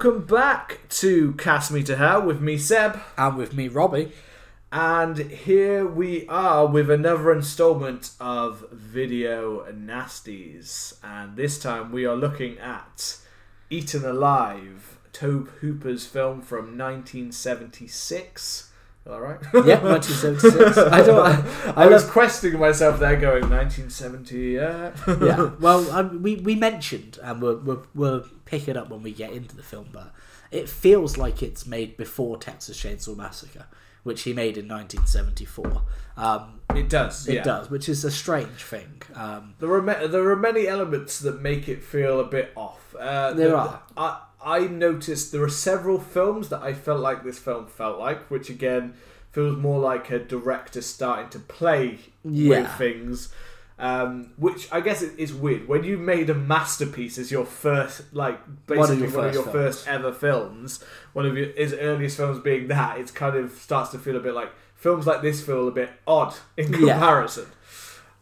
[0.00, 3.00] welcome back to Cast Me to Hell with me, Seb.
[3.16, 4.12] And with me, Robbie.
[4.70, 10.94] And here we are with another installment of Video Nasties.
[11.02, 13.16] And this time we are looking at
[13.70, 18.70] Eaten Alive, Tobe Hooper's film from 1976.
[19.10, 19.40] All right.
[19.54, 20.78] Yeah, 1976.
[20.78, 21.18] I don't.
[21.18, 22.12] I, I, I was love.
[22.12, 24.36] questioning myself there, going 1970.
[24.38, 24.92] Yeah.
[25.20, 25.50] Yeah.
[25.60, 29.32] Well, um, we we mentioned, and we're, we'll we'll pick it up when we get
[29.32, 30.12] into the film, but
[30.50, 33.66] it feels like it's made before Texas Chainsaw Massacre,
[34.02, 35.82] which he made in 1974.
[36.16, 37.28] Um, It does.
[37.28, 37.42] it yeah.
[37.42, 39.02] does, which is a strange thing.
[39.14, 42.94] Um, There are ma- there are many elements that make it feel a bit off.
[42.98, 43.82] Uh, There the- are.
[43.96, 48.30] I I noticed there are several films that I felt like this film felt like,
[48.30, 48.94] which again
[49.32, 53.28] feels more like a director starting to play with things.
[53.80, 58.40] Um, which I guess is weird when you made a masterpiece as your first, like
[58.66, 59.52] basically your one of your, first
[59.84, 60.82] first, ever films.
[61.12, 64.20] One of your his earliest films being that, it kind of starts to feel a
[64.20, 66.78] bit like films like this feel a bit odd in Yeah.
[66.94, 67.46] comparison.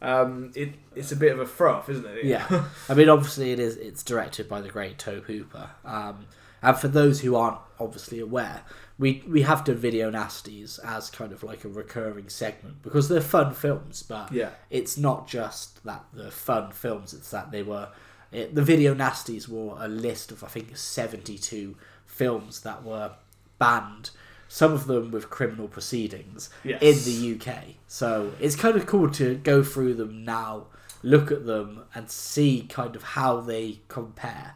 [0.03, 2.25] Um, it it's a bit of a froth, isn't it?
[2.27, 3.77] yeah, I mean, obviously, it is.
[3.77, 5.71] It's directed by the great Tobe Hooper.
[5.87, 6.27] Um,
[6.62, 8.62] and for those who aren't obviously aware,
[8.99, 13.21] we we have done video nasties as kind of like a recurring segment because they're
[13.21, 14.50] fun films, but Yeah.
[14.71, 17.12] it's not just that they're fun films.
[17.12, 17.89] It's that they were
[18.33, 23.12] it, the video nasties were a list of I think seventy two films that were
[23.59, 24.11] banned.
[24.49, 26.81] Some of them with criminal proceedings Yes.
[26.81, 27.75] in the UK.
[27.89, 30.66] So it's kind of cool to go through them now,
[31.03, 34.55] look at them, and see kind of how they compare.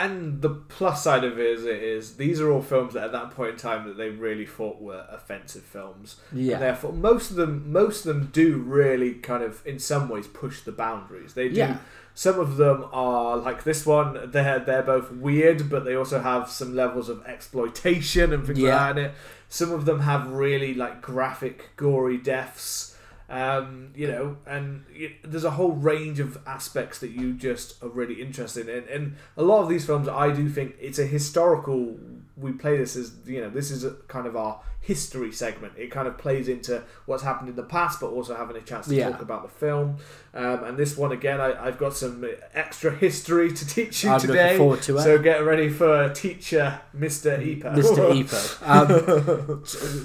[0.00, 3.12] And the plus side of it is, it is these are all films that at
[3.12, 6.16] that point in time that they really thought were offensive films.
[6.32, 6.54] Yeah.
[6.54, 10.26] And therefore, most of them, most of them do really kind of, in some ways,
[10.26, 11.34] push the boundaries.
[11.34, 11.56] They do.
[11.56, 11.78] Yeah.
[12.14, 14.30] Some of them are like this one.
[14.30, 18.70] They're they're both weird, but they also have some levels of exploitation and things Yeah.
[18.86, 19.14] like that in it.
[19.48, 22.96] Some of them have really like graphic, gory deaths.
[23.30, 27.88] Um, you know, and y there's a whole range of aspects that you just are
[27.88, 28.88] really interested in.
[28.88, 31.96] And a lot of these films, I do think it's a historical.
[32.40, 35.74] We play this as you know, this is a kind of our history segment.
[35.76, 38.86] It kind of plays into what's happened in the past, but also having a chance
[38.88, 39.10] to Yeah.
[39.10, 39.96] talk about the film.
[40.32, 42.24] Um, and this one again, I, I've got some
[42.54, 44.44] extra history to teach you I'm today.
[44.44, 45.02] looking forward to it.
[45.02, 47.38] So get ready for teacher Mr.
[47.38, 47.74] Epa.
[47.76, 48.24] Mr.
[48.24, 49.60] Epo.
[49.60, 49.64] Um,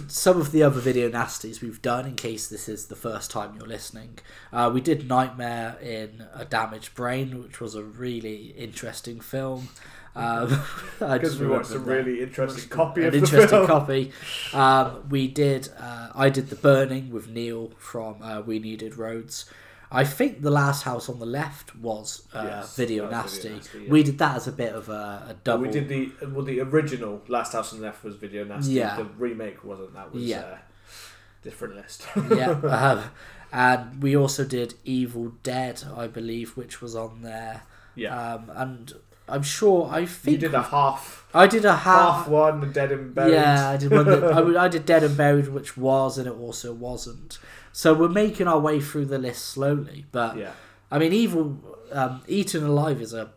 [0.10, 3.56] some of the other video nasties we've done, in case this is the first time
[3.58, 4.20] you're listening,
[4.52, 9.70] uh, we did Nightmare in a Damaged Brain, which was a really interesting film.
[10.16, 10.48] Um,
[11.02, 13.68] I Because just we watched a really interesting copy an of the interesting film.
[13.68, 14.12] copy.
[14.54, 15.70] Um, we did.
[15.80, 19.46] Uh, I did the burning with Neil from uh, We Needed Roads.
[19.92, 23.38] I think the last house on the left was uh, Yes, video nasty.
[23.50, 23.90] Video Nasty, yeah.
[23.92, 25.64] We did that as a bit of a, a double.
[25.64, 26.44] We did the well.
[26.44, 28.74] The original Last House on the Left was Video Nasty.
[28.74, 28.96] Yeah.
[28.98, 29.94] The remake wasn't.
[29.94, 30.40] That was Yeah.
[30.40, 30.58] uh,
[31.44, 32.08] different list.
[32.32, 33.04] yeah, um,
[33.54, 37.62] and we also did Evil Dead, I believe, which was on there.
[37.96, 38.34] yeah.
[38.34, 38.94] Um, and
[39.28, 42.28] I'm sure I think you did a half I did a half half.
[42.30, 43.34] one, the Dead and Buried.
[43.34, 44.06] Yeah, I did one.
[44.06, 47.40] That, I, I did Dead and Buried, which was, and it also wasn't.
[47.74, 50.52] So we're making our way through the list slowly, but Yeah.
[50.90, 51.58] I mean, Evil
[51.92, 53.32] um, Eaten Alive is a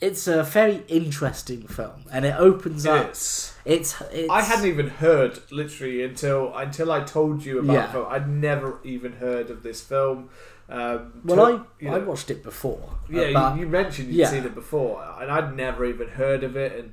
[0.00, 3.06] it's a very interesting film, and it opens up.
[3.08, 3.54] It's.
[3.64, 7.86] It's, it's I hadn't even heard literally until until I told you about Yeah.
[7.86, 8.06] the film.
[8.10, 10.30] I'd never even heard of this film.
[10.68, 12.98] Um, well, till- I you I watched it before.
[13.10, 14.28] Yeah, uh, you, you mentioned you'd yeah.
[14.28, 16.92] seen it before, and I'd never even heard of it, and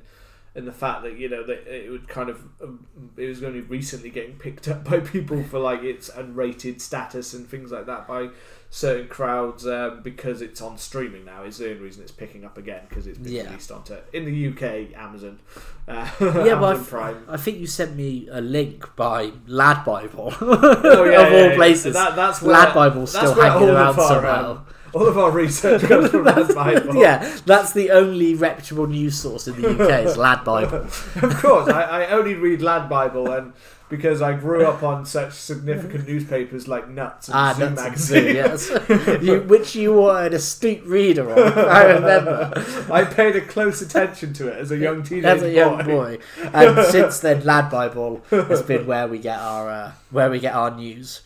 [0.54, 2.86] and the fact that you know that it would kind of um,
[3.16, 7.48] it was only recently getting picked up by people for like its unrated status and
[7.48, 8.28] things like that by
[8.72, 12.56] certain crowds um, because it's on streaming now is the only reason it's picking up
[12.56, 13.44] again because it's been Yeah.
[13.46, 15.40] released onto in the UK Amazon.
[15.88, 17.24] Uh, yeah, but I, Amazon f- Prime.
[17.28, 20.72] I think you sent me a link by Lad Bible Oh, of
[21.12, 21.54] yeah, all yeah, yeah.
[21.56, 21.94] places.
[21.94, 24.64] That, that's where, Lad Bible's that's still hanging all around of our, somehow.
[24.92, 26.94] all of our research comes from Lad Bible.
[26.94, 30.78] yeah, that's the only reputable news source in the UK is Lad Bible.
[31.22, 33.52] of course, I, I only read Lad Bible and
[33.90, 38.34] because I grew up on such significant newspapers like Nuts and Ah, Zoo Nuts magazine.
[38.36, 38.70] Yes.
[39.22, 42.52] you, which you were an astute reader of, I remember.
[42.90, 46.16] I paid a close attention to it as a young teenage As a young boy.
[46.16, 46.18] boy,
[46.54, 50.54] and since then, Lad Bible has been where we get our uh, where we get
[50.54, 51.20] our news.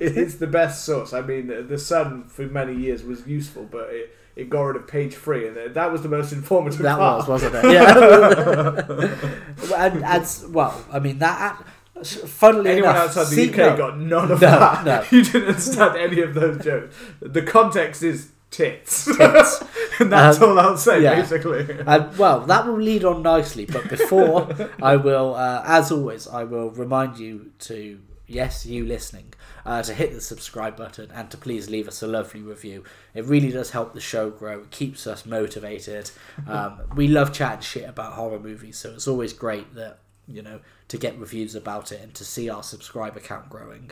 [0.00, 1.12] It's the best source.
[1.12, 4.76] I mean, the- the Sun for many years was useful, but it, it got rid
[4.76, 7.28] of page three, and that was the most informative That part.
[7.28, 7.64] was, wasn't it?
[7.72, 9.76] Yeah.
[9.76, 11.62] and as well, I mean that.
[12.04, 13.76] Funnily Anyone enough, outside the see- UK no.
[13.76, 14.84] got none of No, that.
[14.84, 15.04] no.
[15.18, 16.94] You didn't understand any of those jokes.
[17.20, 19.06] The context is tits.
[19.16, 19.64] Tits.
[19.98, 21.16] and that's Um, all I'll say, yeah.
[21.16, 21.66] basically.
[21.80, 24.46] Um, well, that will lead on nicely, but before
[24.80, 27.98] I will, uh, as always, I will remind you to,
[28.28, 29.34] yes, you listening,
[29.68, 32.82] uh, to hit the subscribe button and to please leave us a lovely review.
[33.14, 36.10] It really does help the show grow, it keeps us motivated.
[36.48, 40.60] Um, we love chatting shit about horror movies, so it's always great that, you know,
[40.88, 43.90] to get reviews about it and to see our subscriber count growing.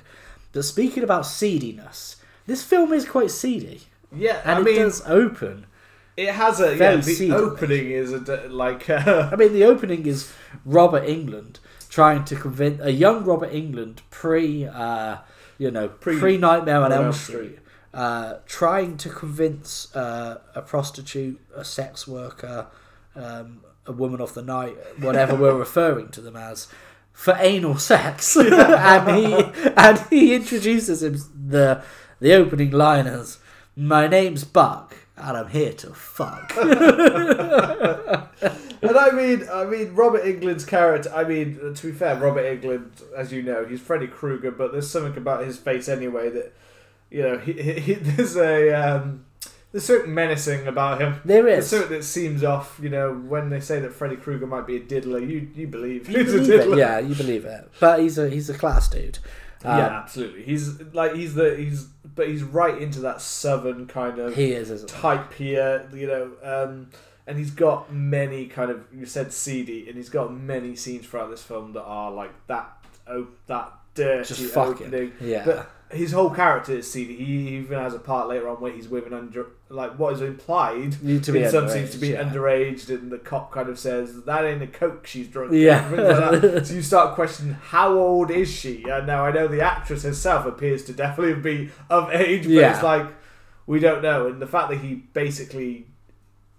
[0.52, 3.82] But speaking about seediness, this film is quite seedy.
[4.10, 5.66] Yeah, And I it mean, does open
[6.16, 6.96] it has a yeah.
[6.96, 7.32] The seedy.
[7.32, 10.32] opening is a like uh, I mean, the opening is
[10.64, 11.58] Robert Englund
[11.90, 15.18] trying to convince a young Robert Englund pre, uh,
[15.58, 17.58] you know, Pre- pre Nightmare on Elm Elm Street, Street.
[17.94, 22.66] uh, trying to convince uh, a prostitute, a sex worker,
[23.14, 26.68] um, a woman of the night, whatever we're referring to them as.
[27.12, 31.16] For anal sex, and he and he introduces him
[31.48, 31.82] the
[32.20, 33.38] the opening line as,
[33.74, 36.52] "My name's Buck, and I'm here to fuck."
[38.82, 41.10] And I mean, I mean, Robert Englund's character.
[41.14, 44.72] I mean, uh, to be fair, Robert Englund, as you know, he's Freddy Krueger, but
[44.72, 46.52] there's something about his face anyway that,
[47.10, 49.24] you know, he, he, he- there's a um,
[49.72, 51.20] there's certain menacing about him.
[51.24, 51.70] There There's is.
[51.70, 52.78] something that seems off.
[52.82, 56.08] You know, when they say that Freddy Krueger might be a diddler, you you believe
[56.08, 57.70] You he's a believe it, yeah, you believe it.
[57.80, 59.18] But he's a he's a class dude.
[59.64, 60.42] Um, yeah, absolutely.
[60.44, 61.84] He's like he's the he's
[62.14, 64.84] but he's right into that southern kind of he is.
[64.84, 66.90] Type here, you know, um,
[67.26, 71.30] and he's got many kind of you said seedy, and he's got many scenes throughout
[71.30, 72.70] this film that are like that,
[73.08, 74.86] oh, that dirty Just fucking.
[74.88, 75.12] opening.
[75.20, 75.44] Yeah.
[75.44, 77.16] But his whole character is seedy.
[77.16, 80.20] He even has a part later on where he's with an under, like what is
[80.20, 82.22] implied You to be in some scenes to be yeah.
[82.24, 85.52] underage, and the cop kind of says that ain't a coke she's drunk.
[85.52, 85.88] Yeah.
[85.88, 88.82] like so you start questioning how old is she?
[88.88, 92.74] And now I know the actress herself appears to definitely be of age, but Yeah.
[92.74, 93.06] it's like
[93.66, 94.26] we don't know.
[94.26, 95.86] And the fact that he basically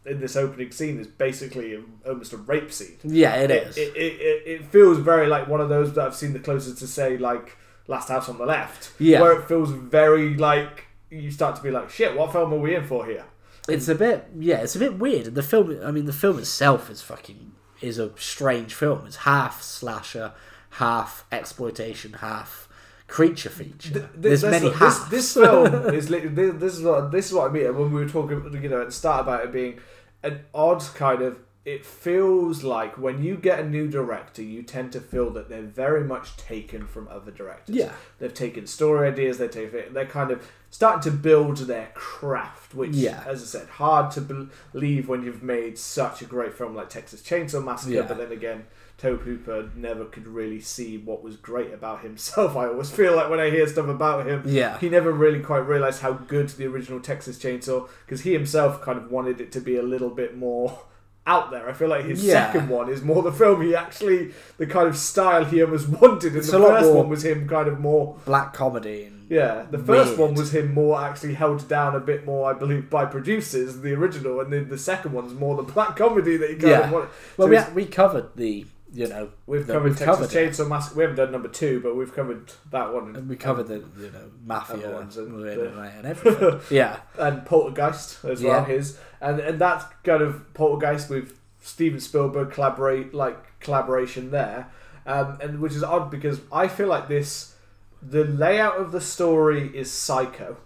[0.08, 2.98] in this opening scene is basically a, almost a rape scene.
[3.04, 3.78] Yeah, it It, is.
[3.78, 6.88] it, it, it, feels very like one of those that I've seen the closest to
[6.88, 7.58] say like
[7.88, 8.92] Last House on the Left.
[9.00, 9.22] Yeah.
[9.22, 12.76] Where it feels very like you start to be like, shit, what film are we
[12.76, 13.26] in for here?
[13.68, 15.28] It's a bit yeah, it's a bit weird.
[15.28, 17.52] And the film I mean the film itself is fucking
[17.82, 19.06] is a strange film.
[19.06, 20.34] It's half slasher,
[20.72, 22.68] half exploitation, half
[23.08, 23.94] creature feature.
[23.94, 25.10] Th- There's this, many this, halves.
[25.10, 28.10] this film is this, this is what this is what I mean when we were
[28.10, 29.80] talking you know at the start about it being
[30.24, 34.90] an odd kind of it feels like when you get a new director you tend
[34.94, 37.92] to feel that they're very much taken from other directors Yeah.
[38.20, 42.92] they've taken story ideas they take they're kind of starting to build their craft which
[42.96, 43.22] Yeah.
[43.28, 47.22] as I said hard to believe when you've made such a great film like Texas
[47.22, 48.02] Chainsaw Massacre Yeah.
[48.04, 48.66] but then again
[48.98, 52.56] Tobe Hooper never could really see what was great about himself.
[52.58, 54.80] I always feel like when I hear stuff about him, Yeah.
[54.80, 58.98] he never really quite realized how good the original Texas Chainsaw because he himself kind
[58.98, 60.80] of wanted it to be a little bit more
[61.28, 61.70] out there.
[61.70, 62.52] I feel like his Yeah.
[62.52, 66.30] second one is more the film he actually the kind of style he almost wanted,
[66.30, 68.16] and It's the a lot first more- one was him kind of more.
[68.26, 70.20] Black comedy and Yeah, the first Weird.
[70.20, 73.94] one was him more actually held down a bit more, I believe, by producers, the
[73.94, 76.80] original, and then the second one's more the black comedy that he kind Yeah.
[76.86, 77.10] of wanted.
[77.36, 80.96] Well So we covered the you know We've covered we've Texas Chainsaw Massacre.
[80.98, 83.16] We haven't done number two, but we've covered that one.
[83.16, 86.60] And we covered the you know mafia ones and the- and everything.
[86.76, 88.64] yeah, and Poltergeist as well.
[88.66, 94.72] His and and that's kind of Poltergeist with Steven Spielberg collaborate like collaboration there,
[95.06, 97.56] um, and which is odd because I feel like this
[98.02, 100.58] the layout of the story is Psycho.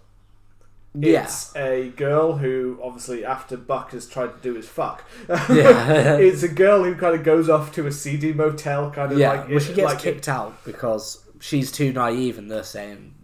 [0.94, 5.04] Yeah, It's a girl who obviously after Buck has tried to do his fuck.
[5.28, 9.18] yeah, it's a girl who kind of goes off to a seedy motel, kind of
[9.18, 9.30] yeah.
[9.32, 13.14] like well, she gets like kicked out because she's too naive, and they're saying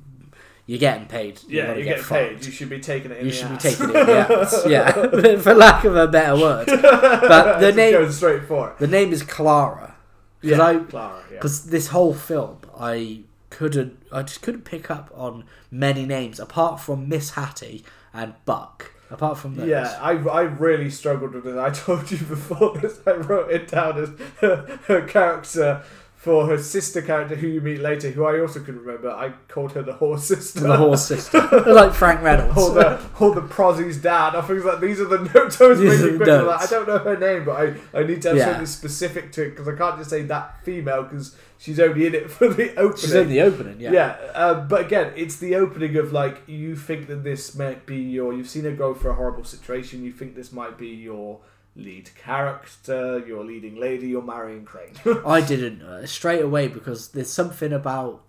[0.67, 1.41] you're getting paid.
[1.47, 2.21] You're Yeah, gonna you get get fucked.
[2.37, 2.45] paid.
[2.47, 4.63] You should be taking it in You the should be taking it in the ass.
[4.67, 6.67] Yeah, for lack of a better word.
[6.67, 8.79] But the name, going straight for it.
[8.79, 9.95] the name is Clara.
[10.43, 11.21] Yeah, I, Clara.
[11.31, 11.37] Yeah.
[11.39, 13.23] because this whole film, I
[13.59, 17.85] couldn't, I just couldn't pick up on many names apart from Miss Hattie
[18.15, 18.93] and Buck.
[19.11, 19.67] Apart from those.
[19.67, 21.59] Yeah, I, I really struggled with it.
[21.59, 23.01] I told you before this.
[23.07, 24.11] I wrote it down as
[24.41, 25.83] her, her character
[26.19, 29.09] for her sister character, who you meet later, who I also couldn't remember.
[29.09, 30.59] I called her the horse sister.
[30.61, 32.59] the horse sister, like Frank Reynolds.
[32.59, 34.35] or the or the Prozzy's dad.
[34.35, 36.19] I think like these are the notes I was These making.
[36.19, 37.53] Like, I don't know her name, but
[37.95, 38.47] I, I need to have Yeah.
[38.47, 42.15] something specific to it because I can't just say that female because she's only in
[42.17, 42.97] it for the opening.
[43.01, 43.93] She's in the opening, yeah.
[43.93, 47.97] Yeah, uh, but again, it's the opening of like you think that this might be
[47.97, 48.33] your.
[48.35, 50.03] You've seen her go through a horrible situation.
[50.03, 51.39] You think this might be your
[51.79, 54.09] lead character, your leading lady.
[54.09, 54.93] You're Marion Crane.
[55.25, 58.23] I didn't uh, straight away because there's something about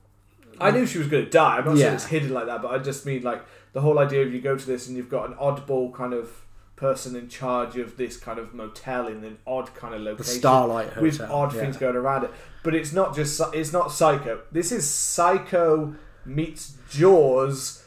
[0.62, 1.58] I knew she was going to die.
[1.58, 1.94] I'm not saying Yeah.
[1.94, 4.56] it's hidden like that, but I just mean like the whole idea of you go
[4.58, 6.30] to this and you've got an oddball kind of
[6.76, 10.40] person in charge of this kind of motel in an odd kind of location, The
[10.40, 11.04] Starlight Hotel.
[11.04, 11.62] with odd yeah.
[11.62, 12.32] things going around it.
[12.64, 14.42] But it's not just it's not Psycho.
[14.52, 17.79] This is Psycho meets Jaws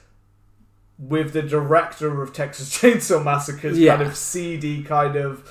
[0.99, 3.97] with the director of Texas Chainsaw Massacre's Yeah.
[3.97, 5.49] kind of seedy kind of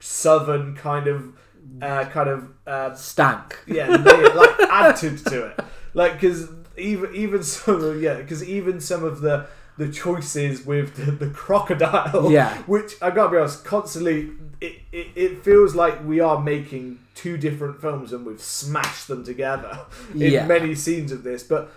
[0.00, 1.32] southern kind of
[1.80, 3.58] uh, kind of uh, Stank.
[3.66, 5.60] yeah like added to it
[5.94, 10.94] like because even even some of yeah because even some of the the choices with
[10.96, 12.54] the, the crocodile Yeah.
[12.62, 17.36] which i gotta be honest constantly it, it, it feels like we are making two
[17.38, 19.80] different films and we've smashed them together
[20.14, 20.46] in Yeah.
[20.46, 21.72] many scenes of this but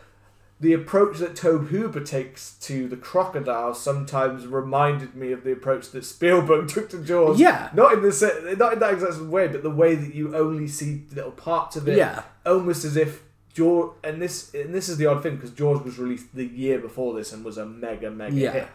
[0.59, 5.91] the approach that Tobe Hooper takes to the crocodile sometimes reminded me of the approach
[5.91, 7.39] that Spielberg took to Jaws.
[7.39, 7.69] Yeah.
[7.73, 11.03] not in the not in that exact way, but the way that you only see
[11.13, 12.23] little parts of it, Yeah.
[12.45, 13.21] almost as if
[13.57, 13.93] Jaws.
[14.03, 17.15] And this and this is the odd thing because Jaws was released the year before
[17.15, 18.51] this and was a mega mega Yeah.
[18.51, 18.67] hit.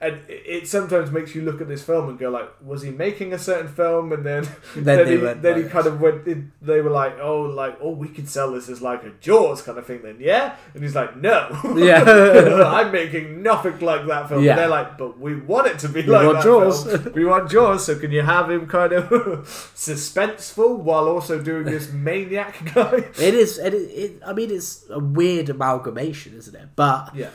[0.00, 3.32] And it, sometimes makes you look at this film and go like, was he making
[3.32, 4.12] a certain film?
[4.12, 6.26] And then Then then, they he, then he kind of went.
[6.26, 9.62] in- They were like, oh, like oh, we could sell this as like a Jaws
[9.62, 10.02] kind of thing.
[10.02, 11.38] Then yeah, and he's like, no,
[11.76, 12.02] Yeah.
[12.78, 14.42] I'm making nothing like that film.
[14.44, 14.50] Yeah.
[14.52, 16.84] And they're like, but we want it to be We like that Jaws.
[16.84, 17.12] film.
[17.14, 17.84] We want Jaws.
[17.86, 19.08] So can you have him kind of
[19.74, 23.04] suspenseful while also doing this maniac guy?
[23.20, 23.58] It is.
[23.58, 26.68] It, it, I mean, it's a weird amalgamation, isn't it?
[26.76, 27.30] But Yeah.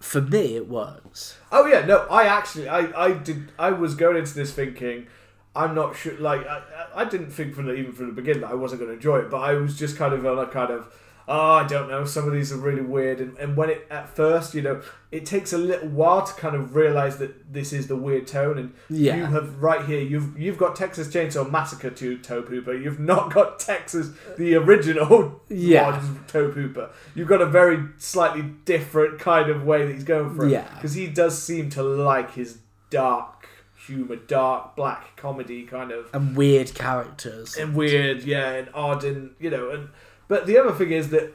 [0.00, 1.36] for me, it works.
[1.50, 5.06] Oh yeah, no, I actually, I, I did, I was going into this thinking,
[5.54, 6.62] I'm not sure, like, I,
[6.94, 9.18] I didn't think from the even from the beginning that I wasn't going to enjoy
[9.18, 10.92] it, but I was just kind of on a kind of,
[11.34, 14.06] oh, I don't know, some of these are really weird, and, and when it at
[14.14, 17.86] first, you know, it takes a little while to kind of realize that this is
[17.86, 19.16] the weird tone, and Yeah.
[19.16, 23.32] you have right here, you've you've got Texas Chainsaw Massacre to Tobe Hooper, you've not
[23.32, 25.90] got Texas the original Yeah.
[25.98, 26.90] ones Tobe Hooper.
[27.14, 30.46] You've got a very slightly different kind of way that he's going for.
[30.46, 30.68] Yeah.
[30.74, 32.58] Because he does seem to like his
[32.90, 33.48] dark
[33.86, 37.56] humor, dark black comedy kind of And weird characters.
[37.56, 39.88] and weird, yeah, and odd, and you know, and
[40.32, 41.26] but the other thing is that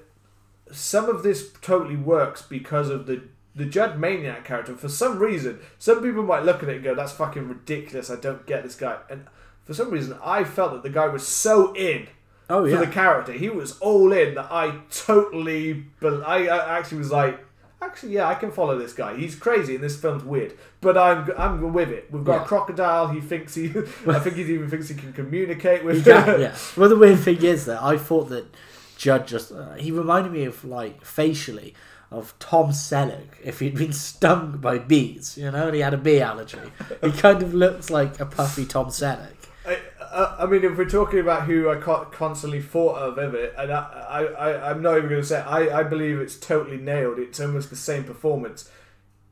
[0.72, 3.22] some of this totally works because of the
[3.56, 4.76] the Judd Maniac character.
[4.76, 8.10] For some reason, some people might look at it and go, "That's fucking ridiculous.
[8.10, 9.26] I don't get this guy." And
[9.66, 12.08] for some reason, I felt that the guy was so in
[12.50, 13.32] oh for the character.
[13.34, 15.74] He was all in that I totally.
[16.02, 17.40] Bel- I, I actually was like,
[17.82, 19.16] actually, yeah, I can follow this guy.
[19.18, 22.10] He's crazy and this film's weird, but I'm I'm with it.
[22.12, 22.44] We've got Yeah.
[22.44, 23.08] a crocodile.
[23.10, 23.66] He thinks he.
[24.08, 26.06] I think he even thinks he can communicate with.
[26.06, 26.56] yeah, yeah.
[26.76, 28.46] Well, the weird thing is that I thought that
[28.98, 31.74] Judd just uh, he reminded me of like facially
[32.10, 35.98] of Tom Selleck if he'd been stung by bees, you know, and he had a
[35.98, 36.58] bee allergy.
[37.04, 39.34] He kind of looks like a puffy Tom Selleck.
[39.66, 43.54] I, I, I mean, if we're talking about who I constantly thought of of it,
[43.58, 46.38] and I, I, I I'm not even going to say it, I, I believe it's
[46.38, 47.20] totally nailed.
[47.20, 48.70] It's almost the same performance.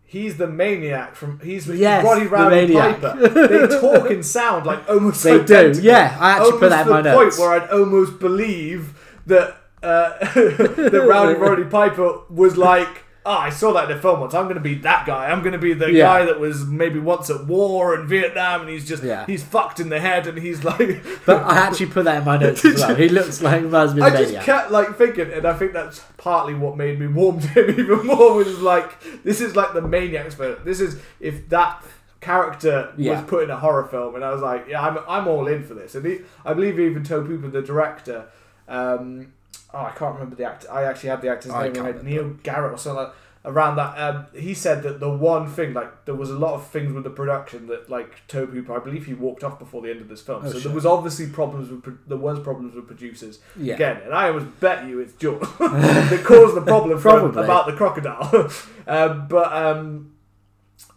[0.04, 1.40] He's the maniac from.
[1.40, 3.02] He's Yes, Roddy the Rowdy maniac.
[3.02, 3.48] Piper.
[3.48, 5.24] They talk and sound like almost.
[5.24, 6.16] They do, yeah.
[6.20, 7.38] I actually put that in my the notes.
[7.38, 13.04] point where I'd almost believe that uh, that Rowdy Roddy Piper was like.
[13.28, 14.36] Oh, I saw that in a film once.
[14.36, 15.32] I'm going to be that guy.
[15.32, 16.04] I'm going to be the Yeah.
[16.20, 19.26] guy that was maybe once at war in Vietnam, and he's just Yeah.
[19.26, 21.04] he's fucked in the head, and he's like.
[21.26, 22.94] But I actually put that in my notes as well.
[22.94, 26.78] He looks like reminds I just kept like thinking, and I think that's partly what
[26.78, 28.36] made me warm to him even more.
[28.36, 30.64] Was like, this is like the maniac spirit.
[30.64, 31.84] This is if that
[32.22, 33.14] character Yeah.
[33.22, 35.64] was put in a horror film, and I was like, yeah, I'm, I'm all in
[35.64, 35.96] for this.
[35.96, 38.26] And he, I believe he even Tobe Hooper, the director,
[38.68, 39.34] um,
[39.74, 40.72] oh, I can't remember the actor.
[40.72, 43.04] I actually had the actor's I name in my can't head, Neil Garrett or something.
[43.06, 43.14] Like,
[43.48, 46.66] Around that, um, he said that the one thing, like, there was a lot of
[46.66, 50.02] things with the production that, like, Hooper, I believe he walked off before the end
[50.02, 50.42] of this film.
[50.44, 50.64] Oh, so shit.
[50.64, 53.76] there was obviously problems with, pro- there was problems with producers Yeah.
[53.76, 57.44] again, and I always bet you it's Jaws that caused the problem for, Probably.
[57.44, 58.50] about the crocodile.
[58.88, 60.15] um, but um,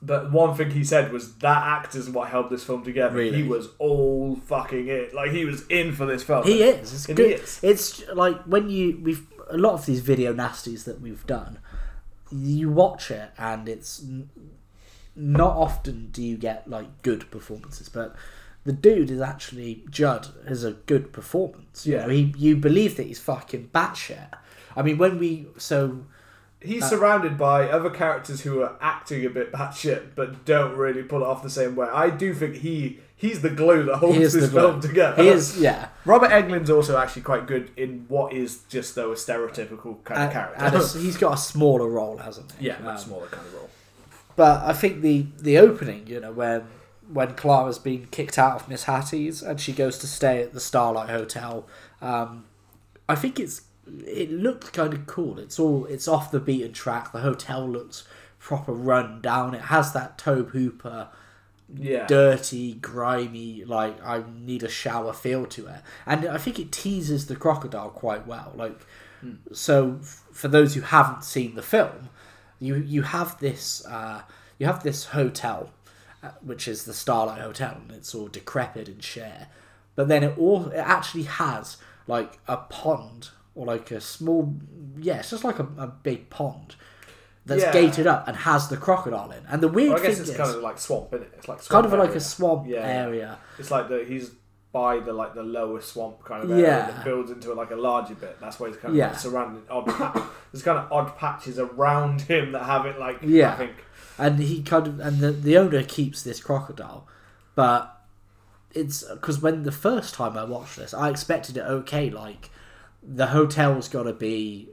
[0.01, 3.17] but one thing he said was that actor's what held this film together.
[3.17, 3.43] Really?
[3.43, 6.45] He was all fucking it, like he was in for this film.
[6.45, 6.93] He is.
[6.93, 7.27] It's And good.
[7.27, 7.61] he is.
[7.63, 11.59] It's like when you we've a lot of these video nasties that we've done.
[12.31, 14.05] You watch it and it's
[15.17, 18.15] not often do you get like good performances, but
[18.65, 21.87] the dude is actually Judd has a good performance.
[21.87, 22.03] You Yeah.
[22.03, 24.29] know, he you believe that he's fucking batshit.
[24.77, 26.05] I mean, when we so
[26.61, 31.03] He's Uh, surrounded by other characters who are acting a bit batshit, but don't really
[31.05, 31.87] pull it off the same way.
[31.93, 35.23] I do think he he's the glue that holds this film together.
[35.23, 35.89] He is, yeah.
[36.05, 40.33] Robert Englund's also actually quite good in what is just though a stereotypical kind of
[40.33, 40.65] character.
[40.65, 42.67] and a- he's got a smaller role, hasn't he?
[42.67, 43.71] yeah, much Um, smaller kind of role.
[44.37, 46.63] But I think the the opening, you know, when
[47.13, 50.61] when Clara's been kicked out of Miss Hattie's and she goes to stay at the
[50.61, 51.67] Starlight Hotel,
[52.03, 52.45] um,
[53.09, 53.63] I think it's
[54.07, 55.39] it looked kind of cool.
[55.39, 57.13] It's all it's off the beaten track.
[57.13, 58.05] The hotel looks
[58.39, 59.55] proper run down.
[59.55, 61.09] It has that Tobe Hooper
[61.75, 62.07] Yeah.
[62.07, 67.27] dirty, grimy, like I need a shower feel to it, and I think it teases
[67.27, 68.53] the crocodile quite well.
[68.57, 68.87] Like,
[69.53, 72.09] so f- for those who haven't seen the film,
[72.59, 74.23] you you have this uh,
[74.59, 75.71] you have this hotel,
[76.23, 79.49] uh, which is the Starlight Hotel, and it's all decrepit and share,
[79.95, 81.77] but then it all it actually has
[82.07, 84.55] like a pond or like a small
[85.01, 86.77] yeah, it's just like a, a big pond.
[87.47, 87.73] That's Yeah.
[87.73, 90.31] gated up and has the crocodile in, and the weird Well, I guess thing it's
[90.31, 91.33] is, kind of like swamp, isn't it?
[91.39, 92.17] It's like kind swamp of like area.
[92.17, 92.81] a swamp Yeah.
[93.05, 93.39] area.
[93.59, 94.31] It's like the he's
[94.71, 96.87] by the like the lower swamp kind of area Yeah.
[96.91, 98.39] that builds into like a larger bit.
[98.41, 99.09] That's why he's kind of Yeah.
[99.09, 99.63] like surrounded.
[99.71, 103.55] Odd pa- there's kind of odd patches around him that have it like Yeah.
[103.55, 103.73] I think
[104.19, 107.07] and he kind of and the, the owner keeps this crocodile
[107.55, 107.95] but
[108.75, 112.51] it's because when the first time i watched this i expected it okay like
[113.11, 114.69] the hotel's got to be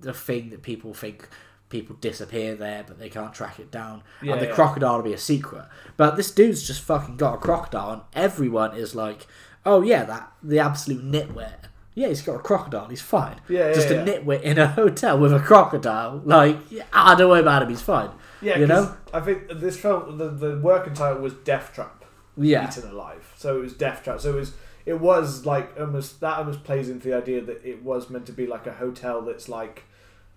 [0.00, 1.28] the thing that people think
[1.68, 4.54] people disappear there but they can't track it down Yeah, and the yeah.
[4.54, 8.74] crocodile will be a secret but this dude's just fucking got a crocodile and everyone
[8.74, 9.26] is like
[9.64, 13.88] oh yeah that the absolute nitwit yeah he's got a crocodile he's fine Yeah, just
[13.90, 13.98] yeah.
[13.98, 16.56] a nitwit in a hotel with a crocodile like
[16.92, 18.10] i don't worry about him he's fine
[18.42, 18.58] yeah.
[18.58, 22.04] you know I think this film the the working title was Death Trap.
[22.36, 23.32] yeah Eaten Alive.
[23.36, 24.20] So it was Death Trap.
[24.20, 24.52] So it was
[24.90, 28.32] it was like almost that almost plays into the idea that it was meant to
[28.32, 29.84] be like a hotel that's like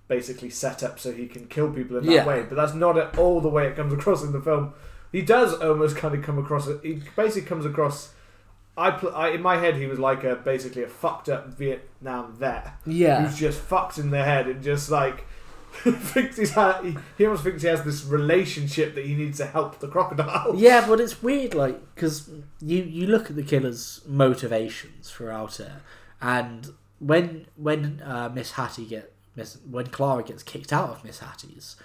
[0.07, 2.25] basically set up so he can kill people in that Yeah.
[2.27, 2.43] way.
[2.47, 4.73] But that's not at all the way it comes across in the film.
[5.11, 6.67] He does almost kind of come across.
[6.83, 8.13] He basically comes across.
[8.75, 12.33] I, pl- I in my head he was like a basically a fucked up Vietnam
[12.33, 15.27] vet yeah who's just fucked in the head and just like
[15.83, 19.45] thinks he's had, he, he almost thinks he has this relationship that he needs to
[19.45, 20.53] help the crocodile.
[20.57, 22.29] Yeah, but it's weird, like because
[22.61, 25.71] you you look at the killer's motivations throughout it,
[26.21, 31.19] and when when uh, Miss Hattie get Miss when Clara gets kicked out of Miss
[31.19, 31.75] Hattie's,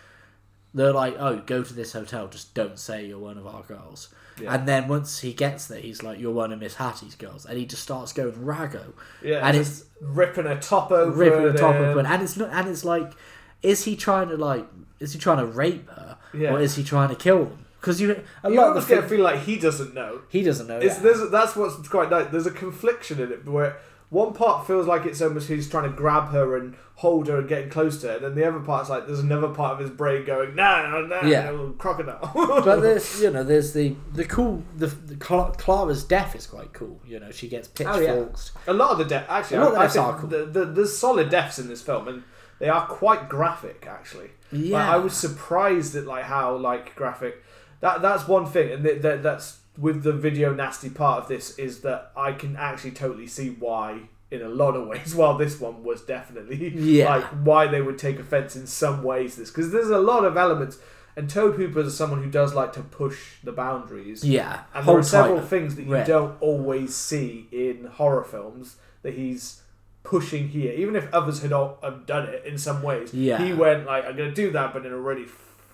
[0.74, 2.28] they're like, "Oh, go to this hotel.
[2.28, 4.54] Just don't say you're one of our girls." Yeah.
[4.54, 7.58] And then once he gets there, he's like, "You're one of Miss Hattie's girls," and
[7.58, 11.74] he just starts going raggo, Yeah, and just ripping a top over, ripping the top
[11.74, 13.12] open, and it's not, and it's like,
[13.62, 14.66] is he trying to like,
[15.00, 16.52] is he trying to rape her, Yeah.
[16.54, 17.64] or is he trying to kill them?
[17.80, 19.94] Because you a You lot of almost the get a fi- feel like he doesn't
[19.94, 20.20] know.
[20.28, 20.78] he doesn't know.
[20.78, 21.30] It's that.
[21.30, 22.26] that's what's quite nice.
[22.30, 23.76] There's a confliction in it where
[24.10, 27.48] one part feels like it's almost he's trying to grab her and hold her and
[27.48, 29.90] getting close to her, and then the other part's like there's another part of his
[29.90, 31.44] brain going no, no, Yeah.
[31.50, 32.32] no, crocodile.
[32.34, 36.98] but there's you know there's the the cool the, the Clara's death is quite cool.
[37.06, 38.24] You know she gets Oh, yeah.
[38.66, 40.46] a lot of the death actually, A lot of I, I deaths are think the,
[40.46, 42.22] the, there's solid deaths in this film, and
[42.58, 44.30] they are quite graphic actually.
[44.52, 47.42] Like, Yeah, I was surprised at like how like graphic.
[47.80, 51.56] That that's one thing, and that, that that's with the video nasty part of this
[51.58, 55.14] is that I can actually totally see why in a lot of ways.
[55.14, 57.16] While this one was definitely Yeah.
[57.16, 59.36] like why they would take offense in some ways.
[59.36, 60.78] This because there's a lot of elements,
[61.16, 64.24] and Tobe Hooper is someone who does like to push the boundaries.
[64.24, 64.62] yeah.
[64.74, 69.62] And there are several things that you don't always see in horror films that he's
[70.08, 70.72] pushing here.
[70.72, 73.38] Even if others had all, have done it in some ways, Yeah.
[73.44, 75.26] he went like, "I'm going to do that," but in a really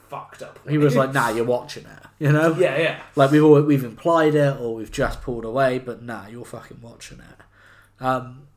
[0.09, 0.59] fucked up.
[0.69, 3.85] He was like, "Nah, you're watching it." You know, "Yeah, yeah, like we've all, we've
[3.85, 8.05] implied it or we've just pulled away, but nah, you're fucking watching it.
[8.05, 8.49] Um,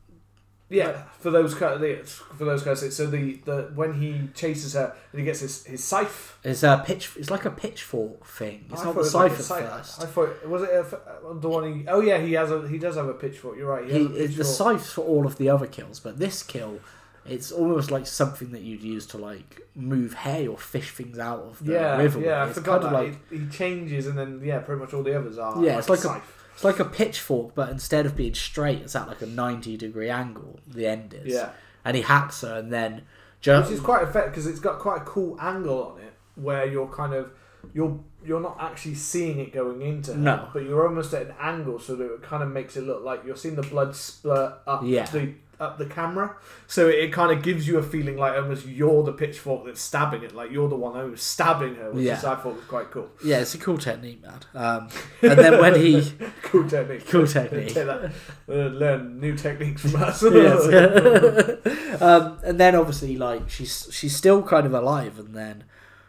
[0.68, 4.94] yeah." For those kind of for those guys, so the the when he chases her
[5.12, 6.38] and he gets his his scythe.
[6.44, 7.10] it's a pitch.
[7.16, 8.66] It's like a pitchfork thing.
[8.70, 10.02] It's I not the it was like a scythe at first.
[10.02, 11.88] I thought was it a, uh, the one he?
[11.88, 13.56] Oh yeah, he has a he does have a pitchfork.
[13.56, 13.84] You're right.
[13.90, 16.78] He, He, a the scythe's for all of the other kills, but this kill,
[17.26, 21.40] it's almost like something that you'd use to like move hay or fish things out
[21.40, 22.20] of the yeah, river.
[22.20, 22.44] yeah.
[22.44, 23.04] I it's forgot kind that.
[23.04, 25.62] of like he, he changes, and then yeah, pretty much all the others are.
[25.64, 26.34] Yeah, it's like a- scythe.
[26.58, 30.10] It's like a pitchfork, but instead of being straight, it's at like a ninety degree
[30.10, 30.58] angle.
[30.66, 31.50] The end is, Yeah.
[31.84, 33.02] and he hacks her, and then
[33.44, 36.88] which is quite effective because it's got quite a cool angle on it where you're
[36.88, 37.30] kind of
[37.72, 40.48] you're you're not actually seeing it going into her, No.
[40.52, 43.24] but you're almost at an angle so that it kind of makes it look like
[43.24, 45.06] you're seeing the blood spurt up Yeah.
[45.10, 48.66] the up the camera so it, it kind of gives you a feeling like almost
[48.66, 52.16] you're the pitchfork that's stabbing it like you're the one who's stabbing her which Yeah.
[52.18, 54.38] is, I thought was quite cool yeah, it's a cool technique, man.
[54.54, 54.88] Um,
[55.22, 57.76] and then when he cool technique cool technique.
[57.76, 58.08] Uh,
[58.48, 60.22] learn new techniques from us
[62.00, 65.64] um, and then obviously like she's she's still kind of alive, and then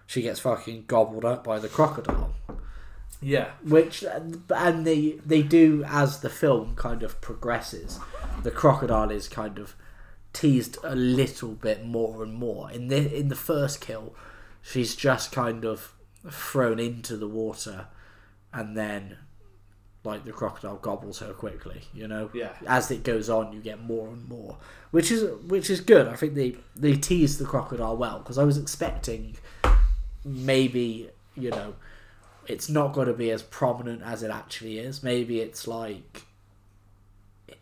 [0.05, 2.33] she gets fucking gobbled up by the crocodile.
[3.21, 3.51] Yeah.
[3.63, 7.99] Which and they they do as the film kind of progresses.
[8.43, 9.75] The crocodile is kind of
[10.31, 12.71] teased a little bit more and more.
[12.71, 14.15] In the in the first kill
[14.61, 15.93] she's just kind of
[16.29, 17.87] thrown into the water
[18.53, 19.17] and then
[20.03, 22.29] like the crocodile gobbles her quickly you know?
[22.33, 22.51] Yeah.
[22.67, 24.57] as it goes on you get more and more.
[24.91, 26.07] Which is which is good.
[26.07, 29.35] I think they they tease the crocodile well because i was expecting
[30.23, 31.73] maybe you know
[32.49, 35.01] it's not going to be as prominent as it actually is.
[35.03, 36.23] Maybe it's like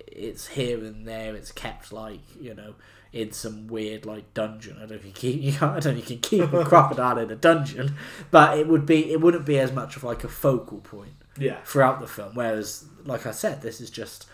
[0.07, 1.35] it's here and there.
[1.35, 2.75] It's kept like you know
[3.13, 4.77] in some weird like dungeon.
[4.77, 6.63] I don't know if you keep you I don't know if you can keep a
[6.71, 7.95] crocodile in a dungeon,
[8.31, 11.57] but it would be it wouldn't be as much of like a focal point Yeah,
[11.63, 12.31] throughout the film.
[12.33, 14.27] Whereas, like I said, this is just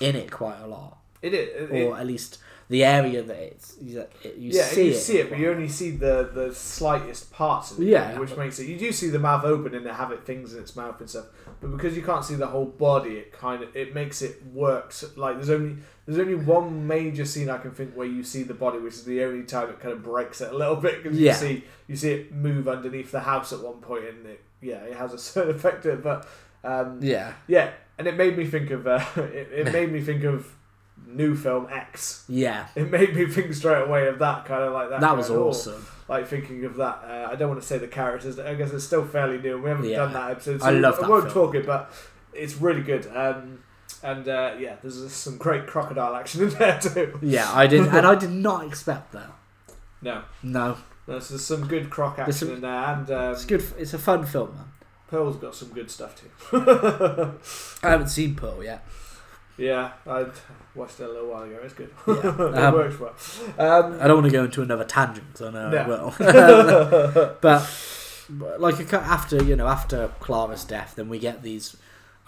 [0.00, 1.70] in it quite a lot, it is.
[1.70, 2.38] It- or at least
[2.70, 4.96] the area that it's you, you yeah, see you it.
[4.98, 7.86] see it, but you only see the the slightest parts of it.
[7.86, 8.18] Yeah.
[8.18, 8.66] which makes it.
[8.68, 11.10] You do see the mouth open and it have it things in its mouth and
[11.10, 11.26] stuff,
[11.60, 14.92] but because you can't see the whole body, it kind of it makes it work.
[14.92, 18.44] So, like there's only there's only one major scene I can think where you see
[18.44, 21.02] the body, which is the only time it kind of breaks it a little bit
[21.02, 21.32] because Yeah.
[21.32, 24.76] you see you see it move underneath the house at one point, and it yeah
[24.84, 26.26] it has a certain effect to it, but.
[26.62, 30.24] Um, Yeah, Yeah, and it made me think of uh, it, it made me think
[30.24, 30.46] of
[31.14, 32.24] new film X.
[32.28, 35.00] yeah, It made me think straight away of that kind of like that.
[35.00, 35.86] that was awesome.
[36.08, 37.02] Like thinking of that.
[37.04, 38.38] Uh, I don't want to say the characters.
[38.38, 39.60] I guess it's still fairly new.
[39.62, 39.98] We haven't Yeah.
[39.98, 40.60] done that episode.
[40.60, 41.46] So I love I won't film.
[41.46, 41.92] talk it, but
[42.32, 43.06] it's really good.
[43.14, 43.60] Um,
[44.02, 47.18] and uh, yeah, there's some great crocodile action in there too.
[47.22, 49.30] Yeah, I did, and I did not expect that.
[50.02, 53.62] No, No, there's there's some good croc action some- in there, and um, it's good.
[53.78, 54.64] It's a fun film, man.
[55.08, 56.28] Pearl's got some good stuff too.
[57.86, 58.84] I haven't seen Pearl yet.
[59.60, 60.26] Yeah, I
[60.74, 61.58] watched it a little while ago.
[61.62, 61.90] It's good.
[62.06, 62.14] Yeah.
[62.16, 63.14] it Um, works well.
[63.58, 65.88] Um, I don't want to go into another tangent because I know I No.
[65.88, 67.34] will.
[67.40, 71.76] but like after you know after Clara's death, then we get these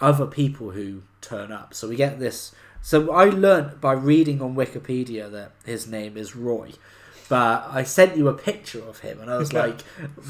[0.01, 1.73] other people who turn up.
[1.73, 2.53] So we get this.
[2.81, 6.73] So I learned by reading on Wikipedia that his name is Roy.
[7.29, 9.81] But I sent you a picture of him, and I was like,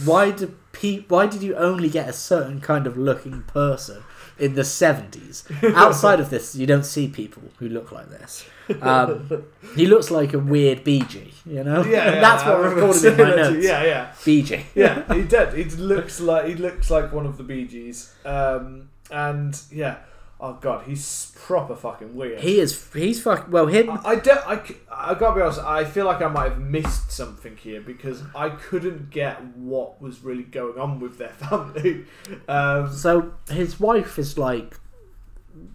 [0.05, 4.03] "Why did pe- Why did you only get a certain kind of looking person
[4.39, 5.43] in the seventies?
[5.75, 8.45] Outside of this, you don't see people who look like this.
[8.81, 11.83] Um, he looks like a weird Bee Gee, you know.
[11.83, 13.53] Yeah, yeah, that's what I recorded in my that to you.
[13.55, 13.65] notes.
[13.65, 14.65] Yeah, yeah, Bee Gee.
[14.75, 15.13] yeah.
[15.13, 15.53] He did.
[15.53, 18.13] He looks like he looks like one of the Bee Gees.
[18.25, 19.97] Um, and yeah,
[20.43, 22.41] oh god, he's proper fucking weird.
[22.41, 22.91] He is.
[22.93, 23.49] He's fuck.
[23.49, 23.89] Well, him.
[23.89, 24.45] I, I don't.
[24.45, 25.59] I, I gotta be honest.
[25.61, 30.21] I feel like I might have missed something here because I couldn't get what was
[30.21, 32.05] really going on with their family.
[32.47, 34.77] Um, So his wife is like.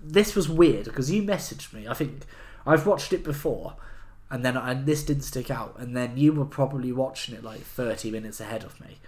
[0.02, 1.86] This was weird because you messaged me.
[1.88, 2.24] I think
[2.66, 3.76] I've watched it before,
[4.28, 7.60] and then and this didn't stick out, and then you were probably watching it like
[7.60, 8.98] thirty minutes ahead of me.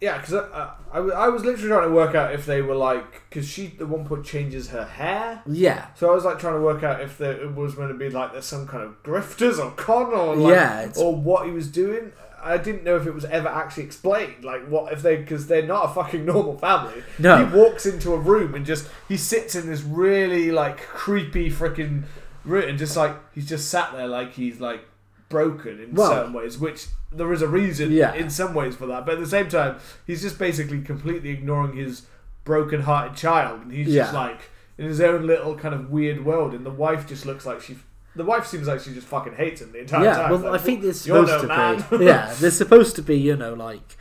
[0.00, 2.74] Yeah, because I, I, was- I was literally trying to work out if they were
[2.74, 5.42] like, because she at one point changes her hair.
[5.46, 5.86] Yeah.
[5.94, 8.10] So I was like trying to work out if there, it was going to be
[8.10, 11.52] like there's some kind of grifters or con or like, Yeah, it's- or what he
[11.52, 12.12] was doing.
[12.42, 14.44] I didn't know if it was ever actually explained.
[14.44, 17.02] Like what if they because they're not a fucking normal family.
[17.18, 17.44] No.
[17.44, 22.04] He walks into a room and just he sits in this really like creepy freaking
[22.44, 24.86] room and just like he's just sat there like he's like
[25.28, 28.14] broken in Well- certain ways, which there is a reason Yeah.
[28.14, 29.06] in some ways for that.
[29.06, 32.02] But at the same time, he's just basically completely ignoring his
[32.44, 36.54] broken hearted child and he's just like in his own little kind of weird world
[36.54, 37.76] and the wife just looks like she
[38.14, 40.14] the wife seems like she just fucking hates him the entire yeah.
[40.16, 40.30] time.
[40.30, 41.84] Well, Like, I think there's supposed no to man.
[41.90, 41.96] be.
[42.06, 43.16] Yeah, there's supposed to be.
[43.18, 43.96] You know, like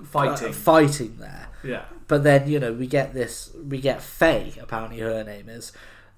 [0.00, 0.52] uh, fighting.
[0.52, 1.46] fighting there.
[1.62, 1.84] yeah.
[2.08, 3.50] But then you know we get this.
[3.68, 4.54] We get Faye.
[4.60, 5.70] Apparently her name is.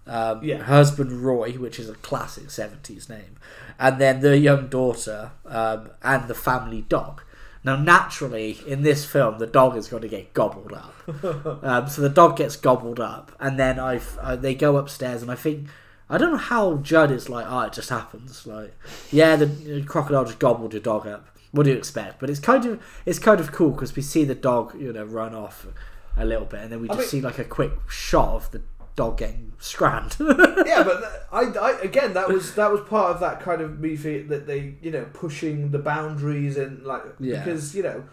[0.09, 0.62] Um, Yeah.
[0.62, 3.37] Husband Roy, which is a classic seventies name,
[3.79, 7.23] and then the young daughter um, and the family dog.
[7.64, 10.94] Now, naturally, in this film, the dog is going to get gobbled up.
[11.64, 15.31] um, so the dog gets gobbled up, and then I've uh, they go upstairs, and
[15.31, 15.66] I think
[16.09, 17.47] I don't know how Judd is like.
[17.49, 18.47] Oh, it just happens.
[18.47, 18.75] Like,
[19.11, 21.27] yeah, the crocodile just gobbled your dog up.
[21.51, 22.21] What do you expect?
[22.21, 25.05] But it's kind of it's kind of cool because we see the dog, you know,
[25.05, 25.66] run off
[26.16, 28.51] a little bit, and then we I just mean- see like a quick shot of
[28.53, 28.62] the
[28.98, 30.16] dog getting scrammed.
[30.20, 34.22] yeah, but I, I again that was that was part of that kind of movie
[34.22, 37.38] that they you know pushing the boundaries and like Yeah.
[37.44, 38.04] because you know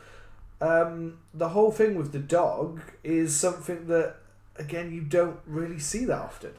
[0.62, 4.16] um, the whole thing with the dog is something that
[4.58, 6.54] again you don't really see that often.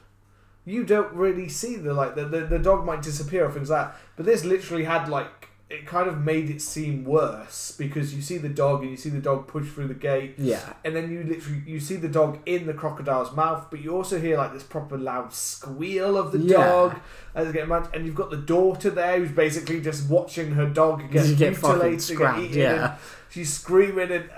[0.65, 3.87] You don't really see the like the, the, the dog might disappear or things like
[3.87, 8.21] that, but this literally had like it kind of made it seem worse because you
[8.21, 11.11] see the dog and you see the dog push through the gate yeah, and then
[11.11, 14.53] you literally you see the dog in the crocodile's mouth, but you also hear like
[14.53, 16.57] this proper loud squeal of the Yeah.
[16.57, 16.99] dog
[17.35, 20.69] as it getting mad, and you've got the daughter there who's basically just watching her
[20.69, 22.97] dog get, get mutilated, get scrammed, eaten, yeah.
[23.29, 24.29] she's screaming, and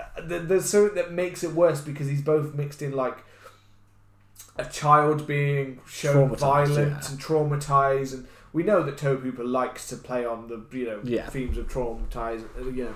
[0.48, 3.18] there's something that makes it worse because he's both mixed in like
[4.56, 7.10] a child being shown violent yeah.
[7.10, 11.00] and traumatized, and we know that Tobe Hooper likes to play on the you know
[11.04, 11.28] Yeah.
[11.28, 12.94] themes of traumatized, uh, you know.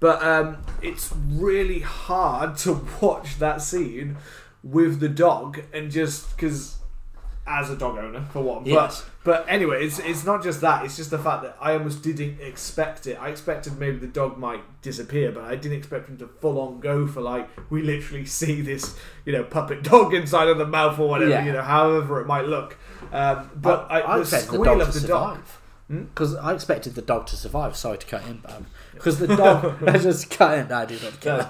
[0.00, 4.18] But um, it's really hard to watch that scene
[4.62, 6.76] with the dog and just because
[7.48, 8.64] as a dog owner for one.
[8.66, 9.02] Yes.
[9.02, 10.84] But but anyway, it's it's not just that.
[10.84, 13.16] It's just the fact that I almost didn't expect it.
[13.20, 16.80] I expected maybe the dog might disappear, but I didn't expect him to full on
[16.80, 20.98] go for like we literally see this you know puppet dog inside of the mouth
[20.98, 21.44] or whatever Yeah.
[21.44, 22.76] you know however it might look.
[23.12, 25.34] Um, but I, I the expected the squeal dog of to the dog.
[25.36, 25.60] survive.
[25.88, 26.02] Hmm?
[26.04, 27.76] Because I expected the dog to survive.
[27.76, 28.62] Sorry to cut in, but
[28.94, 30.68] because the dog I just cut in.
[30.68, 31.46] No, I do not care.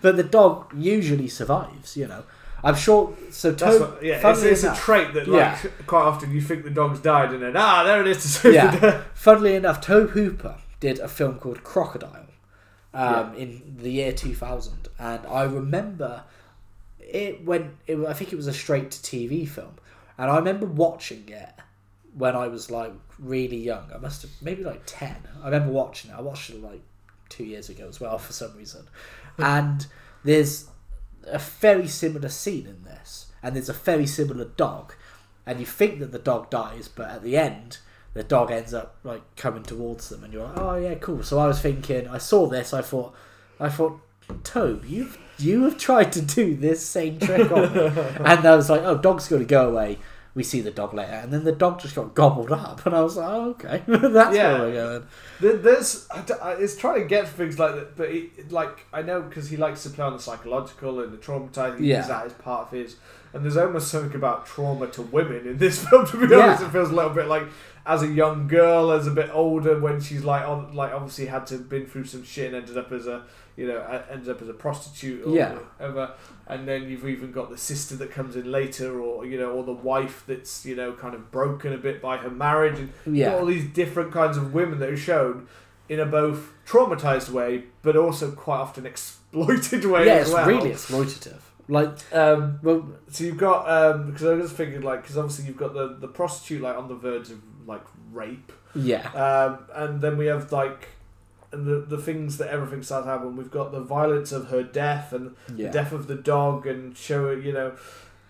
[0.00, 1.96] but the dog usually survives.
[1.96, 2.22] You know,
[2.64, 3.14] I'm sure.
[3.30, 5.70] So to- what, yeah, it's, it's a enough- trait that like Yeah.
[5.86, 9.02] quite often you think the dog's died and then ah there it is to Yeah.
[9.14, 12.26] Funnily enough, Tobe Hooper did a film called Crocodile
[12.94, 16.24] um, in the year 2000, and I remember
[17.00, 19.74] it when it, I think it was a straight to TV film,
[20.18, 21.50] and I remember watching it
[22.14, 23.84] when I was like really young.
[23.94, 25.16] I must have maybe like ten.
[25.42, 26.14] I remember watching it.
[26.14, 26.82] I watched it like
[27.30, 28.86] two years ago as well for some reason,
[29.38, 29.86] and
[30.24, 30.66] there's
[31.26, 34.94] a very similar scene in this, and there's a very similar dog,
[35.46, 37.78] and you think that the dog dies, but at the end,
[38.14, 41.22] the dog ends up like coming towards them, and you're like, oh yeah, cool.
[41.22, 43.14] So I was thinking, I saw this, I thought,
[43.58, 44.00] I thought,
[44.44, 47.80] Tobe, you've you have tried to do this same trick on me,
[48.24, 49.98] and I was like, oh, dog's going to go away.
[50.34, 53.02] We see the dog later, and then the dog just got gobbled up, and I
[53.02, 54.52] was like, oh, okay, that's Yeah.
[54.52, 55.06] where we're going.
[55.40, 58.08] There- There's, I d- I- it's trying to get things like that, but
[58.50, 61.80] like I know because he likes to play on the psychological and the traumatizing.
[61.80, 62.06] Yeah.
[62.06, 62.96] that part of his.
[63.34, 66.06] And there's almost something about trauma to women in this film.
[66.06, 66.40] To be Yeah.
[66.44, 67.44] honest, it feels a little bit like
[67.84, 71.46] as a young girl, as a bit older, when she's like on, like obviously had
[71.48, 73.24] to been through some shit and ended up as a,
[73.56, 75.58] you know, ended up as a prostitute or Yeah.
[75.78, 76.12] whatever.
[76.46, 79.64] And then you've even got the sister that comes in later, or you know, or
[79.64, 83.34] the wife that's you know kind of broken a bit by her marriage, and Yeah,
[83.34, 85.48] all these different kinds of women that are shown
[85.88, 90.46] in a both traumatized way, but also quite often exploited way yeah, it's well.
[90.46, 91.40] really exploitative.
[91.68, 95.56] Like, Um, well, so you've got um, because I was thinking like because obviously you've
[95.56, 100.16] got the the prostitute like on the verge of like rape, yeah, um, and then
[100.16, 100.88] we have like.
[101.54, 104.62] And the, the things that everything starts to happen, we've got the violence of her
[104.62, 107.74] death and yeah, the death of the dog and show you know,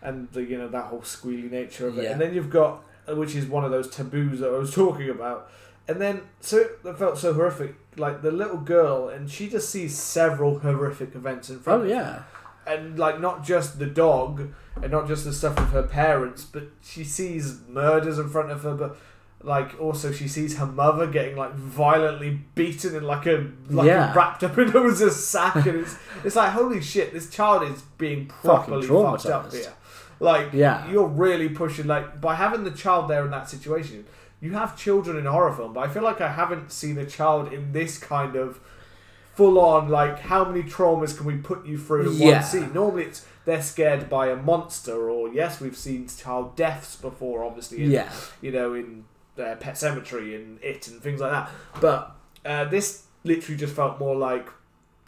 [0.03, 2.03] and the you know that whole squealy nature of it.
[2.03, 2.11] Yeah.
[2.11, 5.09] And then you've got, uh, which is one of those taboos that I was talking
[5.09, 5.49] about.
[5.87, 9.97] And then so that felt so horrific, like the little girl, and she just sees
[9.97, 11.83] several horrific events in front.
[11.83, 12.27] oh of her.
[12.67, 16.65] And like not just the dog, and not just the stuff with her parents, but
[16.83, 18.97] she sees murders in front of her, but.
[19.45, 24.15] Like also, she sees her mother getting like violently beaten and like a like Yeah.
[24.15, 27.65] wrapped up in it was a sack, and it's it's like holy shit, this child
[27.65, 29.73] is being properly fucked up here.
[30.21, 30.89] Like Yeah.
[30.89, 34.05] you're really pushing like by having the child there in that situation.
[34.41, 37.53] You have children in horror film, but I feel like I haven't seen a child
[37.53, 38.61] in this kind of
[39.35, 42.35] full on like how many traumas can we put you through in Yeah.
[42.35, 42.73] one scene?
[42.73, 47.83] Normally it's they're scared by a monster, or yes, we've seen child deaths before, obviously.
[47.85, 49.05] In, yeah, you know, in
[49.39, 51.51] uh, Pet Sematary and It and things like that.
[51.81, 52.15] But
[52.45, 54.49] uh, this literally just felt more like,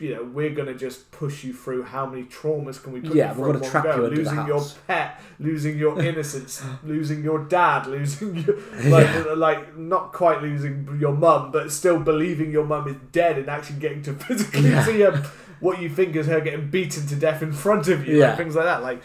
[0.00, 3.32] you know, we're gonna just push you through how many traumas can we put Yeah,
[3.32, 4.02] you we're through gonna in trap one go?
[4.04, 9.34] you losing your pet, losing your innocence, losing your dad, losing your like Yeah.
[9.36, 13.78] like not quite losing your mum, but still believing your mum is dead and actually
[13.78, 14.84] getting to physically Yeah.
[14.84, 15.12] see her,
[15.60, 18.28] what you think is her getting beaten to death in front of you, Yeah.
[18.30, 19.00] like things like that, like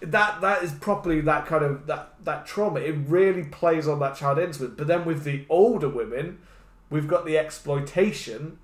[0.00, 2.80] that that is properly that kind of that that trauma.
[2.80, 4.74] It really plays on that child innocence.
[4.76, 6.38] But then with the older women,
[6.90, 8.58] we've got the exploitation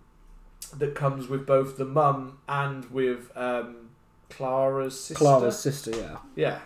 [0.78, 3.90] that comes with both the mum and with um,
[4.30, 5.14] Clara's sister.
[5.24, 6.58] Clara's sister, yeah, Yeah,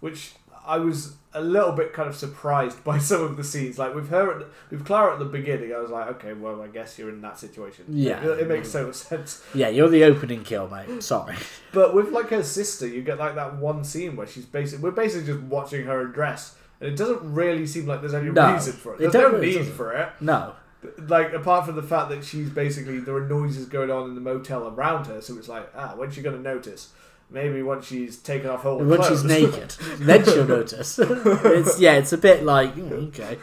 [0.00, 0.32] which
[0.66, 3.78] I was a little bit kind of surprised by some of the scenes.
[3.78, 6.68] Like with her, at with Clara at the beginning, I was like, okay, well, I
[6.68, 7.84] guess you're in that situation.
[7.88, 8.22] Yeah.
[8.24, 9.42] it, it makes so much sense.
[9.54, 9.68] yeah.
[9.68, 11.02] You're the opening kill, mate.
[11.02, 11.36] Sorry.
[11.72, 14.90] But with like her sister, you get like that one scene where she's basically we're
[14.90, 18.72] basically just watching her undress, and it doesn't really seem like there's any No, reason
[18.72, 18.96] for it.
[18.96, 20.08] it There's no don't- need for it.
[20.20, 20.54] No.
[21.08, 24.20] Like apart from the fact that she's basically there are noises going on in the
[24.20, 26.92] motel around her, so it's like ah, when's she gonna notice?
[27.30, 29.08] Maybe once she's taken off the When clothes.
[29.08, 30.98] she's naked, then she'll notice.
[30.98, 33.36] it's yeah, it's a bit like mm, okay,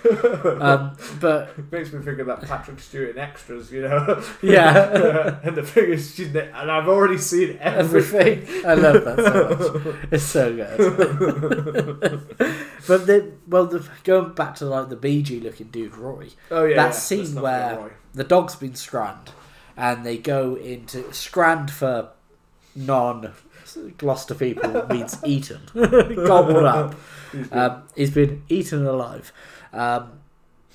[0.60, 4.24] um, but Makes me think of that Patrick Stewart in Extras, you know.
[4.42, 5.38] Yeah.
[5.44, 8.42] and the thing is, she's na- and I've already seen everything.
[8.48, 8.66] everything.
[8.66, 9.96] I love that so much.
[10.12, 12.62] It's so good.
[12.88, 16.30] But the well, the, going back to like the Bee Gee looking dude, Roy.
[16.52, 19.32] Oh yeah, That yeah, scene where- the dog's been scranned
[19.76, 22.10] and they go into scranned for
[22.76, 23.34] non
[23.98, 25.62] Gloucester people means eaten.
[25.74, 26.96] Gobbled up.
[27.52, 29.34] Um, he's been eaten alive.
[29.74, 30.20] Um,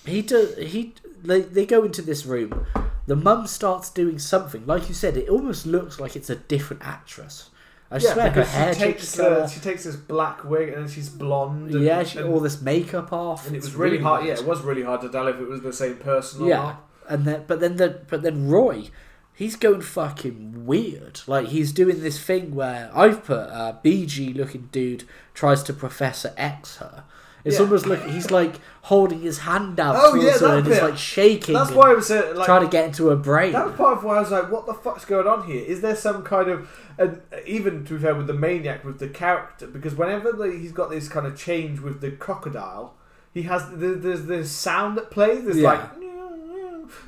[0.05, 2.67] he do, he they, they go into this room.
[3.07, 4.67] The mum starts doing something.
[4.67, 7.50] Like you said it almost looks like it's a different actress
[7.91, 10.89] I swear her hair she takes changed the, she takes this black wig and then
[10.89, 11.73] she's blonde.
[11.75, 13.47] And, Yeah, she, and, all this makeup off.
[13.47, 14.25] and it was really hard.
[14.27, 16.57] Yeah, it was really hard to tell if it was the same person or Yeah,
[16.57, 16.89] not.
[17.09, 18.91] and then but then the but then Roy,
[19.35, 21.21] he's going fucking weird.
[21.27, 25.73] Like he's doing this thing where I've put uh, Bee Gee looking dude tries to
[25.73, 27.05] Professor X her.
[27.45, 27.63] It's Yeah.
[27.63, 30.97] almost like he's like holding his hand out Oh, towards yeah, her and he's like
[30.99, 31.55] shaking.
[31.55, 33.53] That's why I was saying, like, trying to get into her brain.
[33.53, 35.65] That was part of why I was like, "What the fuck's going on here?
[35.65, 39.09] Is there some kind of?" And even to be fair, with the maniac, with the
[39.09, 42.95] character, because whenever the, he's got this kind of change with the crocodile,
[43.33, 45.45] he has there's this sound that plays.
[45.45, 45.71] This Yeah.
[45.71, 45.81] like,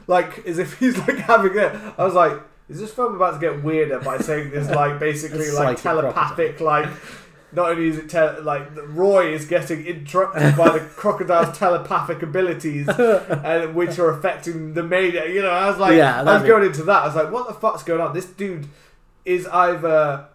[0.07, 1.73] like as if he's like having it.
[1.99, 5.51] I was like, "Is this film about to get weirder by saying this like basically
[5.51, 6.89] like telepathic like?"
[7.55, 12.89] Not only is it te- like Roy is getting interrupted by the crocodile's telepathic abilities,
[12.89, 15.29] and which are affecting the maniac.
[15.29, 17.03] You know, I was like, Yeah, I was be- going into that.
[17.03, 18.15] I was like, what the fuck's going on?
[18.15, 18.69] This dude
[19.25, 20.27] is either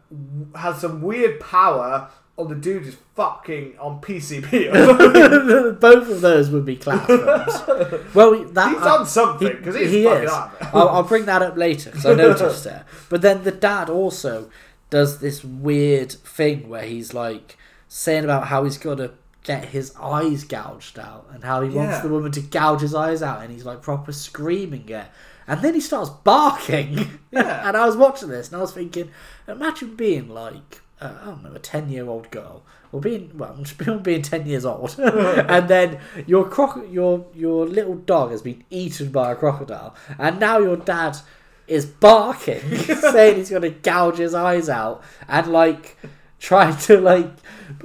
[0.55, 4.71] has some weird power, or the dude is fucking on PCP.
[5.81, 8.13] Both of those would be class films.
[8.13, 10.29] Well, that he's on something because he's he fucking is.
[10.73, 12.83] I'll, I'll bring that up later because I noticed it.
[13.09, 14.49] But then the dad also
[14.89, 19.11] does this weird thing where he's like saying about how he's got to
[19.43, 23.23] get his eyes gouged out and how he wants the woman to gouge his eyes
[23.23, 25.07] out and he's like proper screaming it.
[25.47, 27.19] And then he starts barking.
[27.31, 27.65] Yeah.
[27.67, 29.09] and I was watching this and I was thinking,
[29.47, 32.63] imagine being like, uh, I don't know, a 10 year old girl.
[32.91, 33.57] Or being, well,
[34.01, 34.99] being 10 years old.
[34.99, 39.95] and then your croc- your your little dog has been eaten by a crocodile.
[40.17, 41.17] And now your dad
[41.67, 45.03] is barking, saying he's going to gouge his eyes out.
[45.27, 45.97] And like,
[46.39, 47.29] trying to like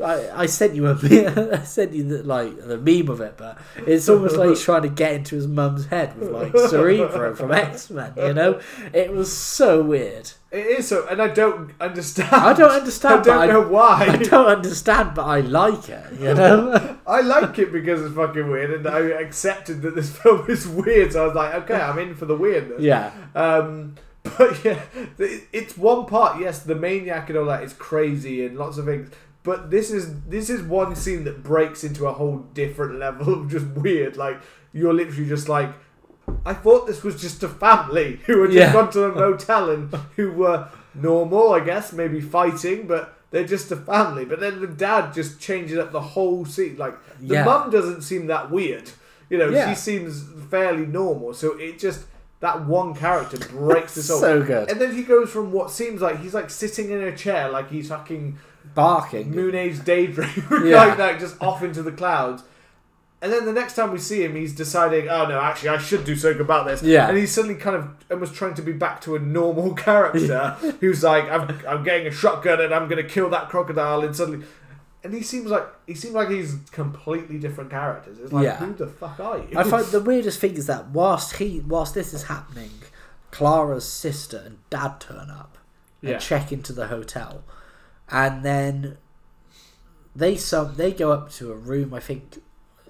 [0.03, 0.95] I, I sent you a
[1.53, 4.83] I sent you the, like the meme of it, but it's almost like he's trying
[4.83, 8.13] to get into his mum's head with like Cerebro from X Men.
[8.17, 8.61] You know,
[8.93, 10.31] it was so weird.
[10.51, 12.33] It is so, and I don't understand.
[12.33, 13.27] I don't understand.
[13.27, 14.07] I don't know why.
[14.11, 16.13] I don't understand, but I like it.
[16.21, 16.99] You know.
[17.07, 21.13] I like it because it's fucking weird, and I accepted that this film is weird.
[21.15, 22.81] So I was like, okay, I'm in for the weirdness.
[22.81, 23.13] yeah.
[23.35, 24.81] Um, but yeah,
[25.19, 26.41] it's one part.
[26.41, 29.11] Yes, the maniac and all that is crazy and lots of things.
[29.43, 33.51] But this is this is one scene that breaks into a whole different level of
[33.51, 34.17] just weird.
[34.17, 34.41] Like
[34.73, 35.71] you're literally just like,
[36.47, 38.73] I thought this was just a family who had just Yeah.
[38.73, 43.73] gone to a motel and who were normal, I guess, maybe fighting, but they're just
[43.73, 44.25] a family.
[44.25, 46.77] But then the dad just changes up the whole scene.
[46.77, 47.45] Like the Yeah.
[47.45, 48.91] mum doesn't seem that weird.
[49.29, 49.71] You know, Yeah.
[49.71, 51.33] she seems fairly normal.
[51.35, 52.05] So it just
[52.43, 54.21] that one character breaks this all.
[54.21, 54.71] So good.
[54.71, 57.71] And then he goes from what seems like he's like sitting in a chair, like
[57.71, 58.39] he's fucking
[58.75, 59.33] Barking.
[59.33, 60.29] Moonage Daydream,
[60.65, 60.85] Yeah.
[60.85, 62.43] like that, just off into the clouds.
[63.21, 66.05] And then the next time we see him, he's deciding, oh no, actually, I should
[66.05, 66.83] do something about this.
[66.83, 67.09] Yeah.
[67.09, 71.05] And he's suddenly kind of almost trying to be back to a normal character who's
[71.05, 74.01] like, I'm, I'm getting a shotgun and I'm going to kill that crocodile.
[74.03, 74.45] And suddenly.
[75.05, 78.19] And he seems like he seems like he's completely different characters.
[78.21, 78.57] It's like, Yeah.
[78.57, 79.49] who the fuck are you?
[79.59, 82.71] I find the weirdest thing is that whilst he, whilst this is happening,
[83.33, 85.59] Clara's sister and dad turn up
[86.03, 86.19] and Yeah.
[86.19, 87.43] check into the hotel,
[88.11, 88.99] and then
[90.15, 91.93] they some they go up to a room.
[91.95, 92.41] I think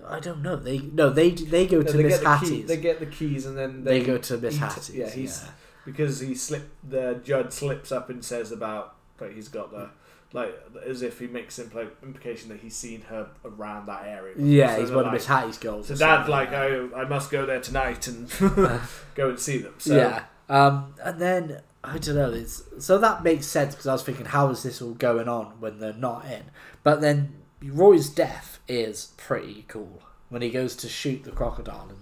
[0.07, 0.57] I don't know.
[0.57, 2.67] They no they they go No, to they Miss the key, Hattie's.
[2.69, 4.91] they get the keys and then They they, go to Miss Hattie's.
[4.91, 5.51] yeah, he's- yeah.
[5.87, 9.91] because he slipped the judge slips up and says about like he's got the
[10.33, 10.55] like
[10.87, 14.35] as if he makes impl- implication that he's seen her around that area.
[14.39, 15.89] Yeah, So he's one of Miss Hattie's girls.
[15.89, 18.31] So dad's like, oh, I must go there tonight and
[19.15, 19.75] go and see them.
[19.79, 20.25] So yeah.
[20.49, 22.31] Um, and then I don't know.
[22.31, 25.61] It's so that makes sense because I was thinking, how is this all going on
[25.61, 26.45] when they're not in?
[26.83, 32.02] But then Roy's death is pretty cool when he goes to shoot the crocodile and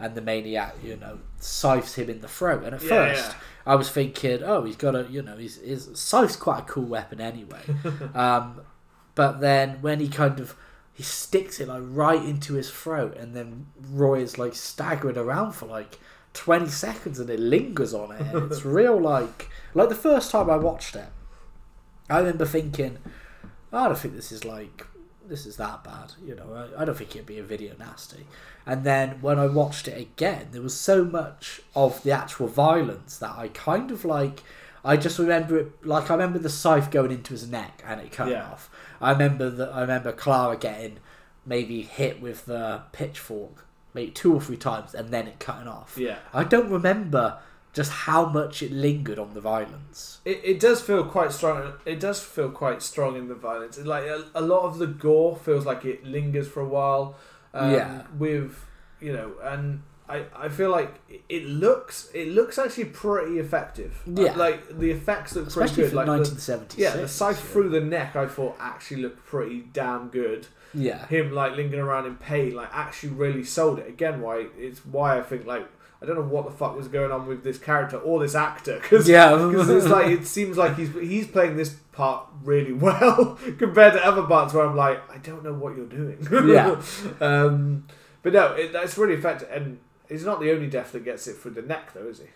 [0.00, 2.64] and the maniac, you know, scythes him in the throat.
[2.64, 3.36] And at Yeah, first, yeah.
[3.66, 6.84] I was thinking, oh, he's got a, you know, he's, his scythe's quite a cool
[6.84, 7.60] weapon anyway.
[8.14, 8.62] um,
[9.14, 10.56] but then when he kind of
[11.00, 15.52] he sticks it like right into his throat, and then Roy is like staggering around
[15.52, 15.98] for like
[16.34, 18.20] twenty seconds, and it lingers on it.
[18.20, 21.08] And it's real like like the first time I watched it,
[22.08, 22.98] I remember thinking,
[23.72, 24.86] I don't think this is like
[25.30, 26.12] this is that bad.
[26.22, 28.26] You know, I, I don't think it'd be a video nasty.
[28.66, 33.16] And then when I watched it again, there was so much of the actual violence
[33.18, 34.42] that I kind of like.
[34.84, 38.12] I just remember it like I remember the scythe going into his neck and it
[38.12, 38.44] cut Yeah.
[38.50, 38.68] off.
[39.00, 40.98] I remember that I remember Clara getting
[41.46, 43.64] maybe hit with the pitchfork
[43.94, 45.96] maybe two or three times and then it cutting off.
[45.98, 47.38] yeah, I don't remember
[47.72, 50.20] just how much it lingered on the violence.
[50.24, 51.72] it, it does feel quite strong.
[51.84, 53.78] It does feel quite strong in the violence.
[53.78, 57.16] It, like a, a lot of the gore feels like it lingers for a while.
[57.54, 58.02] Um, Yeah.
[58.18, 58.64] with
[59.00, 60.92] you know, and I, I feel like
[61.28, 64.02] it looks it looks actually pretty effective.
[64.08, 64.34] Uh, Yeah.
[64.36, 65.96] like the effects look especially pretty good.
[65.96, 66.78] Like the, 1976.
[66.78, 70.48] yeah, the scythe through the neck I thought actually looked pretty damn good.
[70.74, 73.88] Yeah, Him like lingering around in pain like actually really sold it.
[73.88, 75.66] Again, why it's why I think like
[76.02, 78.78] I don't know what the fuck was going on with this character or this actor
[78.80, 83.92] because yeah, it's like it seems like he's he's playing this part really well compared
[83.92, 86.26] to other parts where I'm like I don't know what you're doing.
[86.48, 86.80] Yeah.
[87.20, 87.86] um,
[88.22, 89.78] but no, it, that's really effective, and
[90.08, 92.26] he's not the only death that gets it through the neck, though, is he?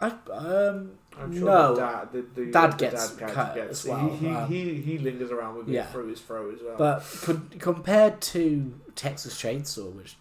[0.00, 1.74] I, um, I'm sure No.
[1.74, 4.28] the dad, the, the, Dad the gets dad character cut gets as well, He he,
[4.34, 5.82] um, he he lingers around with yeah.
[5.82, 6.76] it through his throat as well.
[6.78, 10.16] but con- compared to Texas Chainsaw, which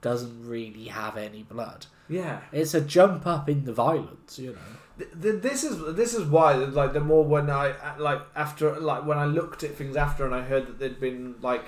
[0.00, 4.38] doesn't really have any blood, yeah, it's a jump up in the violence.
[4.38, 4.58] You know.
[4.98, 9.06] Th- th- this is this is why like the more when I like after like
[9.06, 11.64] when I looked at things after and I heard that there'd been like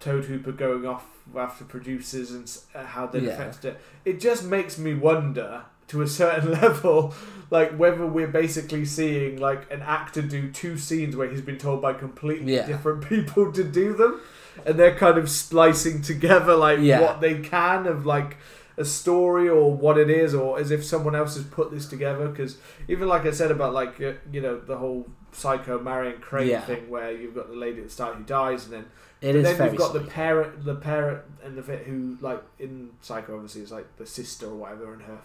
[0.00, 1.06] Tobe Hooper going off
[1.36, 3.30] after producers and uh, how they'd Yeah.
[3.32, 7.14] affected it, it just makes me wonder to a certain level
[7.50, 11.80] like whether we're basically seeing like an actor do two scenes where he's been told
[11.80, 12.66] by completely Yeah.
[12.66, 14.20] different people to do them
[14.66, 17.00] and they're kind of splicing together like Yeah.
[17.02, 18.36] what they can of like
[18.78, 22.28] a story or what it is or as if someone else has put this together
[22.28, 22.56] because
[22.86, 26.60] even like i said about like uh, you know the whole psycho marion crane Yeah.
[26.62, 28.84] thing where you've got the lady at the start who dies and then
[29.20, 32.90] It is then you've got the parent the parent and the fit who like in
[33.00, 35.18] psycho obviously is like the sister or whatever and her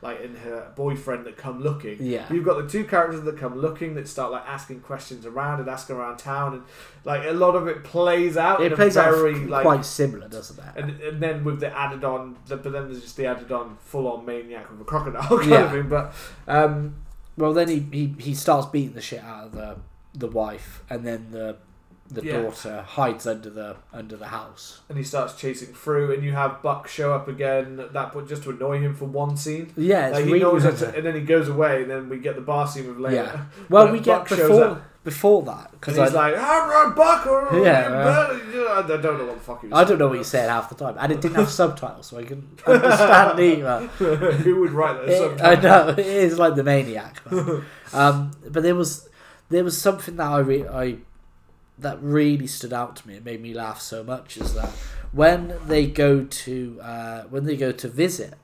[0.00, 2.26] like in her boyfriend that come looking Yeah.
[2.32, 5.68] You've got the two characters that come looking that start like asking questions around and
[5.68, 6.62] asking around town and
[7.04, 9.62] like a lot of it plays out in It plays a out very f- like
[9.62, 10.72] quite similar, doesn't it?
[10.76, 13.76] and, and then with the added on the, but then there's just the added on
[13.80, 15.64] full on maniac with a crocodile kind Yeah.
[15.64, 16.14] of thing but
[16.48, 16.94] um
[17.36, 19.76] Well, then he, he, he starts beating the shit out of the
[20.16, 21.56] the wife, and then the
[22.10, 22.42] the Yeah.
[22.42, 24.80] daughter hides under the under the house.
[24.88, 28.28] and he starts chasing through and you have Buck show up again at that point
[28.28, 31.22] just to annoy him for one scene Yeah, like he knows it, and then he
[31.22, 33.40] goes away and then we get the bar scene with Leia Yeah.
[33.70, 37.58] Well, we get Buck shows before before that because he's I, like ah, Buck or
[37.64, 37.88] Yeah,
[38.76, 40.68] I don't know what the fuck he was I don't know what you said half
[40.68, 43.80] the time, and it didn't have subtitles, so I couldn't understand either.
[44.44, 47.20] who would write that It- I know it is like the maniac.
[47.30, 47.64] man.
[47.94, 49.08] um, but there was
[49.50, 50.98] there was something that I re- I
[51.78, 53.14] that really stood out to me.
[53.16, 54.36] It made me laugh so much.
[54.36, 54.70] Is that
[55.12, 58.34] when they go to uh, when they go to visit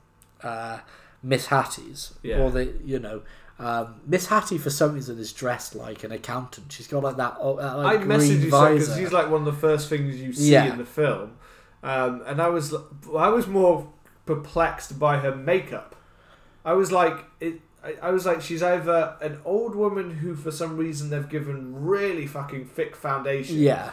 [0.43, 0.79] uh,
[1.23, 2.39] Miss Hattie's, Yeah.
[2.39, 3.21] or they you know.
[3.59, 6.71] Um, Miss Hattie, for some reason, is dressed like an accountant.
[6.71, 9.53] She's got like that, uh, that I like, messaged you because he's like one of
[9.53, 10.65] the first things you see Yeah.
[10.71, 11.33] in the film,
[11.83, 12.73] um, and I was
[13.15, 13.87] I was more
[14.25, 15.95] perplexed by her makeup.
[16.65, 17.61] I was like it.
[17.83, 21.83] I, I was like she's either an old woman who for some reason they've given
[21.85, 23.91] really fucking thick foundation, yeah,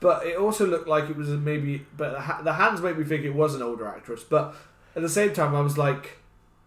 [0.00, 1.86] but it also looked like it was maybe.
[1.96, 4.54] But the, ha- the hands made me think it was an older actress, but
[4.96, 6.17] at the same time I was like.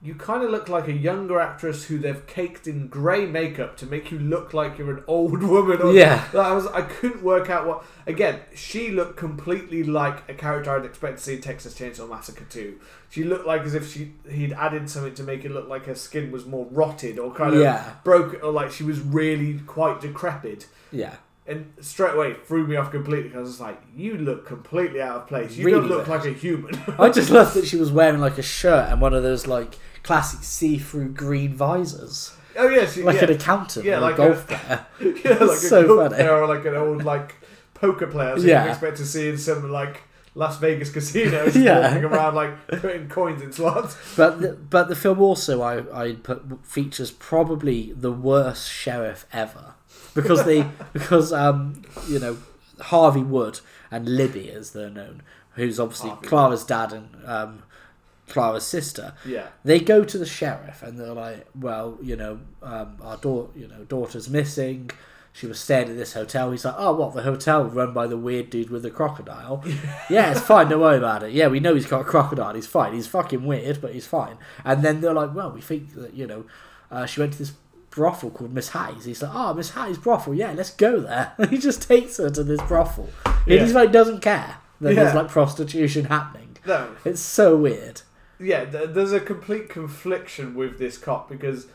[0.04, 3.86] You kind of look like a younger actress who they've caked in grey makeup to
[3.86, 5.80] make you look like you're an old woman.
[5.80, 10.34] Or yeah, I was I couldn't work out what again, she looked completely like a
[10.34, 12.80] character I'd expect to see in Texas Chainsaw Massacre 2.
[13.12, 15.94] She looked like as if she he'd added something to make it look like her
[15.94, 20.02] skin was more rotted or kind of yeah, broken or like she was really quite
[20.02, 20.68] decrepit.
[20.92, 21.16] yeah.
[21.48, 25.16] And straight away threw me off completely because I was like, You look completely out
[25.18, 25.56] of place.
[25.58, 26.24] You Really don't look weird.
[26.24, 26.80] like a human.
[27.00, 29.76] I just loved that she was wearing like a shirt and one of those like
[30.04, 33.24] classic see-through green visors, oh yes, like yeah.
[33.26, 34.86] an accountant Yeah, or like a golf player.
[35.00, 36.16] yeah, like a golf funny.
[36.16, 37.36] player or like an old like
[37.74, 38.38] poker player.
[38.38, 38.66] So Yeah.
[38.66, 40.02] you expect to see in some like
[40.36, 41.88] Las Vegas casinos Yeah.
[41.90, 43.98] walking around like putting coins in slots.
[44.16, 49.74] But the, but the film also I I put features probably the worst sheriff ever
[50.16, 52.38] because they because um you know
[52.80, 53.60] Harvey Wood
[53.92, 55.22] and Libby as they're known,
[55.56, 56.28] who's obviously Harvey.
[56.28, 57.64] Clara's dad and um
[58.32, 59.14] Clara's sister.
[59.26, 63.52] Yeah, They go to the sheriff and they're like, well, you know, um, our daughter,
[63.58, 64.90] you know, daughter's missing.
[65.34, 66.52] She was staying at this hotel.
[66.52, 69.64] He's like, oh, what the hotel run by the weird dude with the crocodile?
[70.10, 70.68] yeah, it's fine.
[70.68, 71.32] Don't worry about it.
[71.32, 72.54] Yeah, we know he's got a crocodile.
[72.54, 72.94] He's fine.
[72.94, 74.38] He's fucking weird, but he's fine.
[74.66, 76.46] And then they're like, well, we think that you know,
[76.90, 77.54] uh, she went to this
[77.92, 79.06] brothel called Miss Hayes.
[79.06, 80.34] He's like, oh, Miss Hayes brothel.
[80.34, 81.32] Yeah, let's go there.
[81.38, 83.10] And he just takes her to this brothel.
[83.26, 83.56] Yeah.
[83.56, 86.58] And he's like, doesn't care that there's like prostitution happening.
[86.66, 88.02] no, It's so weird.
[88.42, 88.66] Yeah.
[88.66, 91.68] Th- there's a complete confliction with this cop because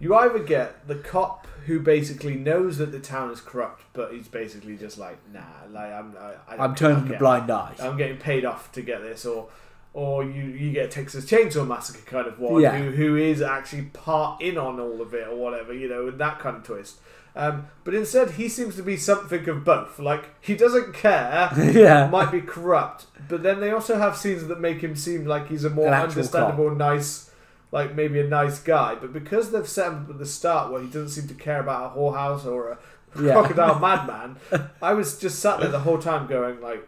[0.00, 4.28] you either get the cop who basically knows that the town is corrupt, but he's
[4.28, 7.74] basically just like, nah, like I'm, I, I I'm turning a blind eye.
[7.80, 9.48] I'm getting paid off to get this, or
[9.94, 12.76] or you you get a Texas Chainsaw Massacre kind of one, Yeah.
[12.76, 16.18] who who is actually part in on all of it or whatever, you know, and
[16.20, 16.96] that kind of twist.
[17.36, 19.98] Um, but instead, he seems to be something of both.
[19.98, 22.06] Like he doesn't care, yeah.
[22.08, 25.64] might be corrupt, but then they also have scenes that make him seem like he's
[25.64, 27.30] a more An understandable, nice,
[27.72, 28.94] like maybe a nice guy.
[28.94, 31.60] But because they've set him up at the start where he doesn't seem to care
[31.60, 32.78] about a whorehouse or a
[33.20, 33.32] Yeah.
[33.32, 34.36] crocodile madman,
[34.82, 36.86] I was just sat there the whole time going like,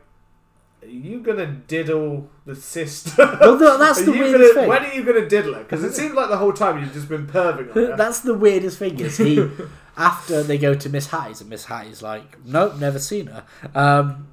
[0.83, 3.13] "Are you gonna diddle the sister?
[3.41, 4.69] Well, th- that's Are the you weirdest gonna, thing.
[4.69, 5.63] When are you gonna diddle her?
[5.65, 7.97] Because it seems like the whole time you've just been perving on her.
[7.97, 9.49] That's the weirdest thing is he
[9.97, 13.45] after they go to Miss Hattie's and Miss Hattie's like, Nope, never seen her.
[13.75, 14.29] Um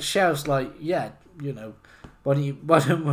[0.00, 1.10] Sheriff's like, Yeah,
[1.40, 1.74] you know,
[2.22, 3.04] why don't you why don't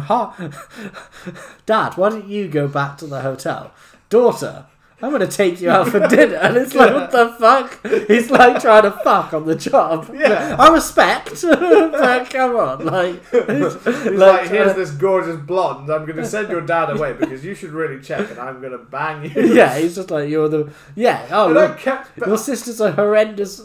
[1.65, 3.71] Dad, why don't you go back to the hotel?
[4.09, 4.65] Daughter,
[5.01, 8.07] I'm gonna take you out for dinner and it's like what the fuck?
[8.07, 10.09] He's like trying to fuck on the job.
[10.13, 10.55] Yeah.
[10.57, 15.89] I respect but come on, like He's like, here's this gorgeous blonde.
[15.89, 18.71] I'm going to send your dad away because you should really check, and I'm going
[18.71, 19.53] to bang you.
[19.53, 21.27] Yeah, he's just like you're the yeah.
[21.31, 22.17] Oh, kept.
[22.17, 23.61] Your sister's a horrendous,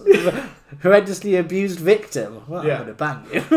[0.82, 2.42] horrendously abused victim.
[2.48, 2.74] Well, Yeah.
[2.80, 3.40] I'm gonna bang you.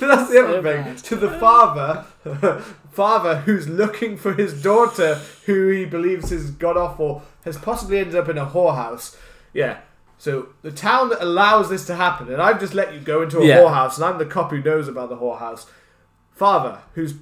[0.00, 0.82] That's the other So thing.
[0.84, 0.98] bad.
[0.98, 2.04] To the father,
[2.92, 7.98] father who's looking for his daughter, who he believes has got off or has possibly
[7.98, 9.16] ended up in a whorehouse.
[9.52, 9.78] Yeah.
[10.18, 13.38] So the town that allows this to happen, and I've just let you go into
[13.40, 13.56] a Yeah.
[13.58, 15.66] whorehouse, and I'm the cop who knows about the whorehouse.
[16.30, 17.14] Father, who's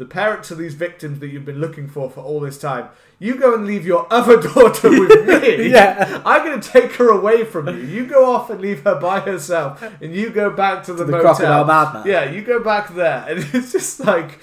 [0.00, 2.88] the parent to these victims that you've been looking for for all this time,
[3.20, 5.70] you go and leave your other daughter with me.
[5.70, 6.20] Yeah.
[6.24, 7.74] I'm going to take her away from you.
[7.76, 11.12] You go off and leave her by herself, and you go back to the, the
[11.12, 11.34] motel.
[11.36, 12.06] crocodile madman.
[12.06, 14.40] Yeah, you go back there, and it's just like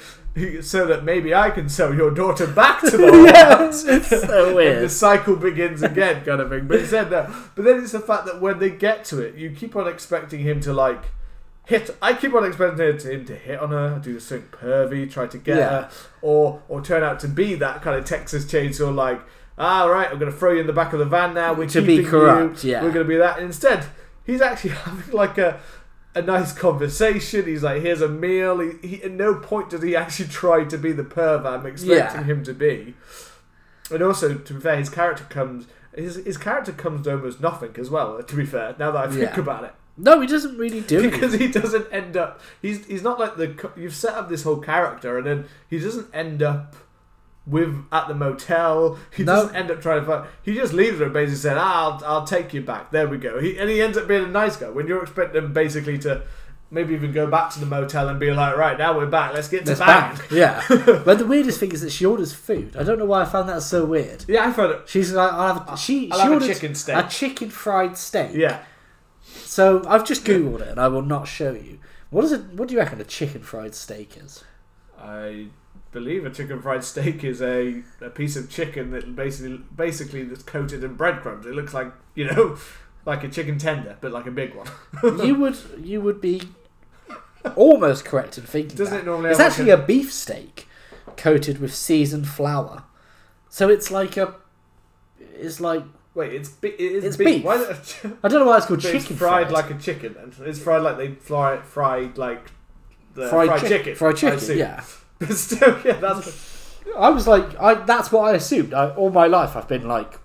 [0.62, 3.84] so that maybe I can sell your daughter back to the Yeah, house.
[3.86, 6.68] it's so And the cycle begins again, kind of thing.
[6.68, 7.32] But he said that.
[7.56, 10.42] But then it's the fact that when they get to it, you keep on expecting
[10.42, 11.06] him to like
[11.68, 11.96] hit.
[12.02, 15.58] I keep on expecting him to hit on her, do something pervy, try to get
[15.58, 15.70] Yeah.
[15.70, 15.90] her,
[16.22, 19.22] or or turn out to be that kind of Texas Chainsaw like.
[19.60, 21.52] All right, I'm going to throw you in the back of the van now.
[21.54, 22.72] We're To be corrupt, you.
[22.74, 22.84] yeah.
[22.84, 23.40] We're going to be that.
[23.40, 23.86] Instead,
[24.24, 25.60] he's actually having like a
[26.16, 27.46] a nice conversation.
[27.46, 30.78] He's like, "Here's a meal." He, he at no point does he actually try to
[30.78, 32.24] be the perv I'm expecting Yeah.
[32.24, 32.96] him to be.
[33.92, 35.66] And also, to be fair, his character comes
[35.96, 38.22] his his character comes to almost nothing as well.
[38.22, 39.40] To be fair, now that I think Yeah.
[39.40, 41.02] about it, No, he doesn't really do it.
[41.12, 42.40] because he doesn't end up.
[42.62, 46.08] He's he's not like the you've set up this whole character, and then he doesn't
[46.14, 46.76] end up
[47.46, 49.00] with at the motel.
[49.16, 49.36] He No.
[49.36, 50.28] doesn't end up trying to find.
[50.44, 53.18] He just leaves her and basically said, ah, "I'll I'll take you back." There we
[53.18, 53.40] go.
[53.40, 56.24] He and he ends up being a nice guy when you're expecting him basically to.
[56.70, 59.34] Maybe even go back to the motel and be like, right now we're back.
[59.34, 60.18] Let's get to bang.
[60.18, 60.22] bad.
[60.30, 60.62] Yeah.
[61.06, 62.76] but the weirdest thing is that she orders food.
[62.76, 64.26] I don't know why I found that so weird.
[64.28, 64.82] Yeah, I found it.
[64.86, 66.98] She's like, I'll have a, she, I'll she have a orders chicken steak.
[66.98, 68.32] a chicken fried steak.
[68.34, 68.66] Yeah,
[69.38, 71.80] So I've just googled it and I will not show you.
[72.10, 72.42] What is it?
[72.54, 74.44] What do you reckon a chicken fried steak is?
[75.00, 75.48] I
[75.92, 80.44] believe a chicken fried steak is a, a piece of chicken that basically basically that's
[80.44, 81.46] coated in breadcrumbs.
[81.46, 82.58] It looks like you know,
[83.06, 84.68] like a chicken tender, but like a big one.
[85.26, 86.42] you would you would be
[87.56, 89.02] almost correct in thinking Doesn't that.
[89.02, 89.78] it normally it's like actually a...
[89.78, 90.68] beef steak
[91.16, 92.84] coated with seasoned flour.
[93.50, 94.36] So it's like a
[95.20, 95.84] it's like
[96.18, 97.44] Wait, it's bi- it is It's beef.
[97.44, 99.76] Why is it, I don't know why it's called but chicken it's fried like a
[99.78, 100.16] chicken?
[100.18, 102.50] Then it's fried like they fry fried like
[103.14, 103.96] the fried, fried, chick- chicken.
[103.96, 104.58] Fried I chicken, assume.
[104.58, 104.84] yeah.
[105.20, 106.80] But still, yeah, that's.
[106.98, 108.74] I was like, I that's what I assumed.
[108.74, 110.20] I, all my life, I've been like,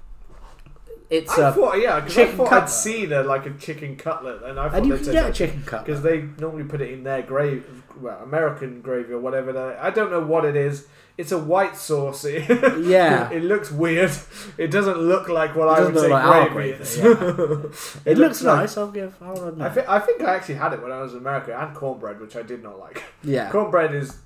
[1.12, 2.62] it's I a thought, yeah, because I chicken thought cutlet.
[2.64, 5.32] I'd seen a like a chicken cutlet, and I thought and you can get a
[5.32, 5.86] chicken cutlet.
[5.86, 7.62] because they normally put it in their gravy,
[8.00, 9.52] well, American gravy or whatever.
[9.52, 10.86] They, I don't know what it is.
[11.18, 12.24] It's a white sauce.
[12.24, 13.30] Yeah.
[13.30, 14.10] it looks weird.
[14.56, 16.98] It doesn't look like what It I doesn't would say like our gravy gravy, is.
[18.06, 18.76] It, looks like- nice.
[18.78, 19.14] I'll give.
[19.20, 19.66] I'll admit.
[19.66, 22.18] I think I think I actually had it when I was in America and cornbread,
[22.20, 23.02] which I did not like.
[23.22, 23.50] yeah.
[23.50, 24.16] Cornbread is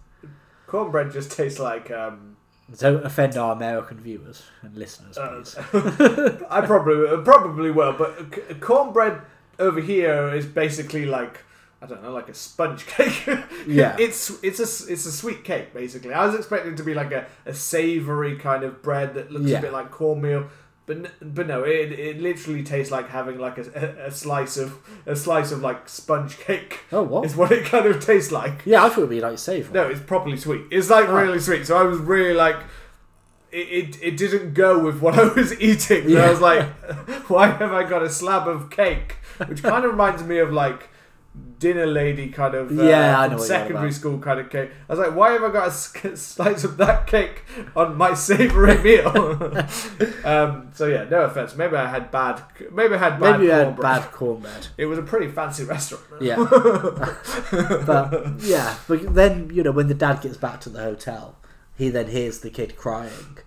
[0.68, 1.90] cornbread just tastes like.
[1.90, 2.36] Um,
[2.80, 5.56] Don't offend our American viewers and listeners, uh, please.
[6.50, 9.20] I probably probably will, but c- cornbread
[9.60, 11.44] over here is basically like
[11.80, 13.22] I don't know, like a sponge cake.
[13.68, 13.94] Yeah.
[14.00, 16.12] it's it's a it's a sweet cake basically.
[16.12, 19.46] I was expecting it to be like a, a savory kind of bread that looks
[19.46, 19.58] Yeah.
[19.58, 20.48] a bit like cornmeal.
[20.86, 25.16] But, but no, it, it literally tastes like having like a, a, slice of a
[25.16, 26.78] slice of like sponge cake.
[26.92, 27.26] oh what?
[27.26, 28.62] Is what it kind of tastes like.
[28.64, 29.74] Yeah, I thought it'd be like savoury.
[29.74, 30.62] No, it's properly sweet.
[30.70, 31.14] It's like Oh.
[31.14, 31.66] really sweet.
[31.66, 32.56] So I was really like,
[33.50, 36.08] it, it, it didn't go with what I was eating.
[36.08, 36.62] So I was like,
[37.28, 39.16] why have I got a slab of cake?
[39.48, 40.88] Which kind of reminds me of like
[41.58, 44.50] dinner lady kind of uh, Yeah, I know what you're on secondary school kind of
[44.50, 44.70] cake.
[44.88, 45.70] I was like, why have I got a
[46.16, 49.08] slice of that cake on my savoury meal?
[50.24, 51.56] um, so yeah, no offense.
[51.56, 52.42] Maybe I had bad.
[52.72, 53.32] Maybe I had bad.
[53.32, 54.68] Maybe you had bad cornbread.
[54.76, 56.04] It was a pretty fancy restaurant.
[56.20, 56.36] Yeah.
[57.86, 61.36] but yeah, but then you know when the dad gets back to the hotel,
[61.76, 63.38] he then hears the kid crying,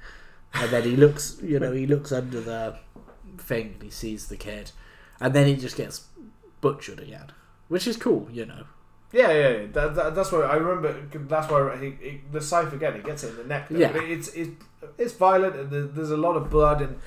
[0.53, 2.77] and then he looks, you know, he looks under the
[3.37, 4.71] thing and he sees the kid,
[5.19, 6.05] and then he just gets
[6.61, 7.31] butchered again,
[7.69, 8.63] which is cool, you know.
[9.11, 9.65] Yeah, yeah, yeah.
[9.71, 10.93] That, that, that's why I remember.
[11.27, 12.93] That's why he, he, the scythe again.
[12.95, 13.67] He gets it in the neck.
[13.69, 13.79] though.
[13.79, 13.91] Yeah.
[13.91, 14.51] But it's it's
[14.99, 16.99] it's violent, and there- there's a lot of blood and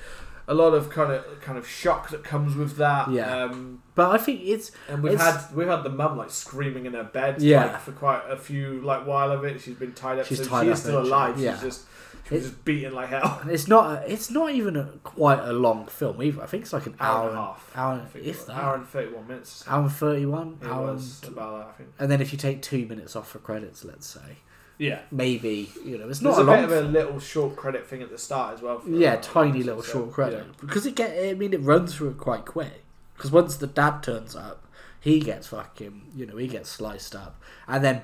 [0.49, 3.09] a lot of kind of kind of shock that comes with that.
[3.09, 3.43] Yeah.
[3.45, 6.85] Um, But I think it's and we've It's- had we've had the mum like screaming
[6.85, 7.41] in her bed.
[7.41, 7.67] Yeah.
[7.67, 9.61] Like, for quite a few like while of it.
[9.61, 10.25] She's been tied up.
[10.25, 11.39] She's so tied she up, is still alive.
[11.39, 11.53] Yeah.
[11.53, 11.85] She's just
[12.33, 13.41] she was It- just beaten like hell.
[13.49, 16.41] it's not it's not even a, quite a long film either.
[16.41, 17.71] I think it's like an Hour hour, and a half.
[17.75, 19.63] hour, I think it if that, hour and thirty one minutes.
[19.67, 21.67] hour and thirty one, It hour was and, about that.
[21.67, 21.89] I think.
[21.99, 24.37] and then if you take two minutes off for credits, let's say,
[24.77, 24.99] Yeah.
[25.11, 28.01] maybe you know it's There's not a a bit of a little short credit thing
[28.01, 28.81] at the start as well.
[28.87, 30.53] Yeah, uh, tiny little so, short credit yeah.
[30.61, 31.11] because it get.
[31.29, 32.83] I mean, it runs through it quite quick.
[33.15, 34.65] Because once the dad turns up,
[34.99, 36.11] he gets fucking.
[36.15, 38.01] You know, he gets sliced up, and then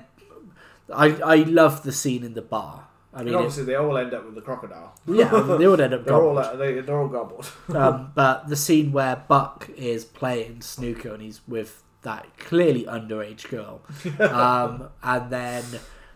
[0.94, 2.86] I I love the scene in the bar.
[3.12, 4.94] I And mean, it, obviously they all end up with the crocodile.
[5.06, 6.60] yeah, I mean, they all end up They're all gobbled.
[6.60, 7.50] they, they're all gobbled.
[7.74, 13.48] um, but the scene where Buck is playing snooker and he's with that clearly underage
[13.50, 13.82] girl,
[14.20, 15.64] um, and then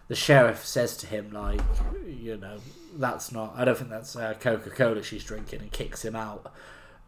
[0.09, 1.61] the sheriff says to him like,
[2.07, 2.59] you know,
[2.97, 3.55] that's not.
[3.57, 6.53] I don't think that's uh, Coca Cola she's drinking, and kicks him out.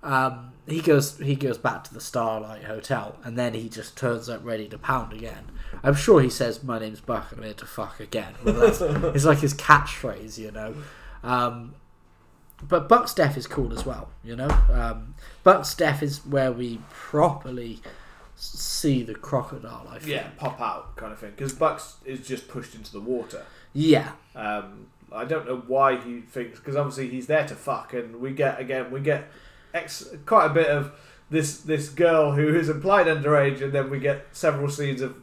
[0.03, 4.29] Um, he goes he goes back to the Starlight Hotel, and then he just turns
[4.29, 5.51] up ready to pound again.
[5.83, 9.39] I'm sure he says, "My name's Buck, and I'm here to fuck again." It's like
[9.39, 10.75] his catchphrase, you know.
[11.23, 11.75] Um,
[12.63, 14.49] but Buck's death is cool as well, you know.
[14.73, 17.81] Um, Buck's death is where we properly
[18.35, 19.89] see the crocodile.
[19.91, 20.13] I think.
[20.13, 21.31] Yeah, pop out kind of thing.
[21.31, 23.45] Because Bucks is just pushed into the water.
[23.73, 24.13] Yeah.
[24.35, 28.33] Um, I don't know why he thinks because obviously he's there to fuck, and we
[28.33, 29.29] get again we get
[29.75, 30.93] ex- quite a bit of
[31.31, 35.17] this this girl who is implied underage, and then we get several scenes of.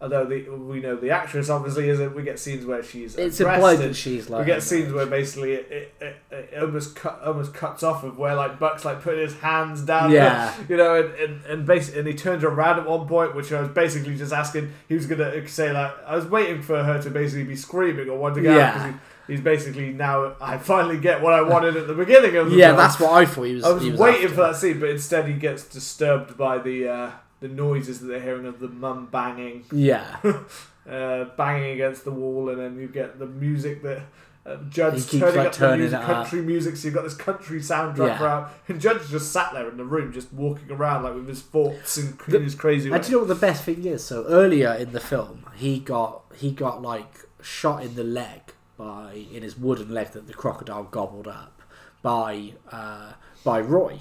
[0.00, 3.80] Although the, we know the actress obviously isn't, we get scenes where she's It's implied
[3.80, 4.40] and that she's like.
[4.40, 5.94] we get scenes where basically it, it,
[6.30, 9.80] it, it almost cut almost cuts off of where like Buck's like putting his hands
[9.80, 10.52] down, Yeah.
[10.68, 13.60] you know, and and and, basically, and he turns around at one point, which I
[13.62, 14.74] was basically just asking.
[14.88, 18.18] He was gonna say like I was waiting for her to basically be screaming or
[18.18, 18.66] want to get Yeah.
[18.68, 18.92] out 'cause he,
[19.26, 22.68] he's basically now I finally get what I wanted at the beginning of the Yeah,
[22.68, 22.76] film.
[22.78, 23.64] that's what I thought he was.
[23.64, 24.34] I was was waiting after.
[24.34, 27.10] for that scene, but instead he gets disturbed by the uh,
[27.40, 30.16] the noises that they're hearing of the mum banging Yeah.
[30.90, 34.02] uh, banging against the wall, and then you get the music that
[34.46, 36.04] uh, keeps, turning like, up the music, it up.
[36.04, 36.76] country music.
[36.76, 38.22] So you've got this country soundtrack Yeah.
[38.24, 41.40] out, and Judd's just sat there in the room, just walking around like with his
[41.40, 42.90] thoughts and The- his crazy.
[42.90, 42.96] way.
[42.96, 44.04] And do you know what the best thing is?
[44.04, 48.43] So earlier in the film, he got he got like shot in the leg
[48.76, 51.62] by in his wooden leg that the crocodile gobbled up
[52.02, 53.12] by uh,
[53.44, 53.98] by Roy.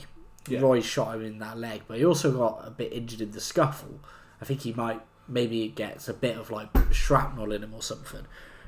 [0.47, 0.59] Yeah.
[0.59, 3.39] Roy shot him in that leg, but he also got a bit injured in the
[3.39, 3.99] scuffle.
[4.41, 7.81] I think he might maybe it gets a bit of like shrapnel in him or
[7.81, 8.25] something.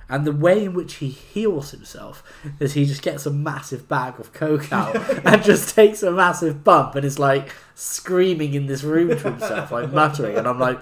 [0.08, 2.24] And the way in which he heals himself
[2.60, 4.96] is he just gets a massive bag of coke out
[5.26, 9.72] and just takes a massive bump and is like screaming in this room to himself,
[9.72, 10.38] like muttering.
[10.38, 10.80] And I'm like,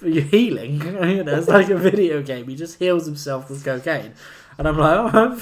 [0.00, 0.80] healing.
[0.84, 2.48] you know, it's like a video game.
[2.48, 4.14] He just heals himself with cocaine.
[4.58, 5.36] And I'm like, oh,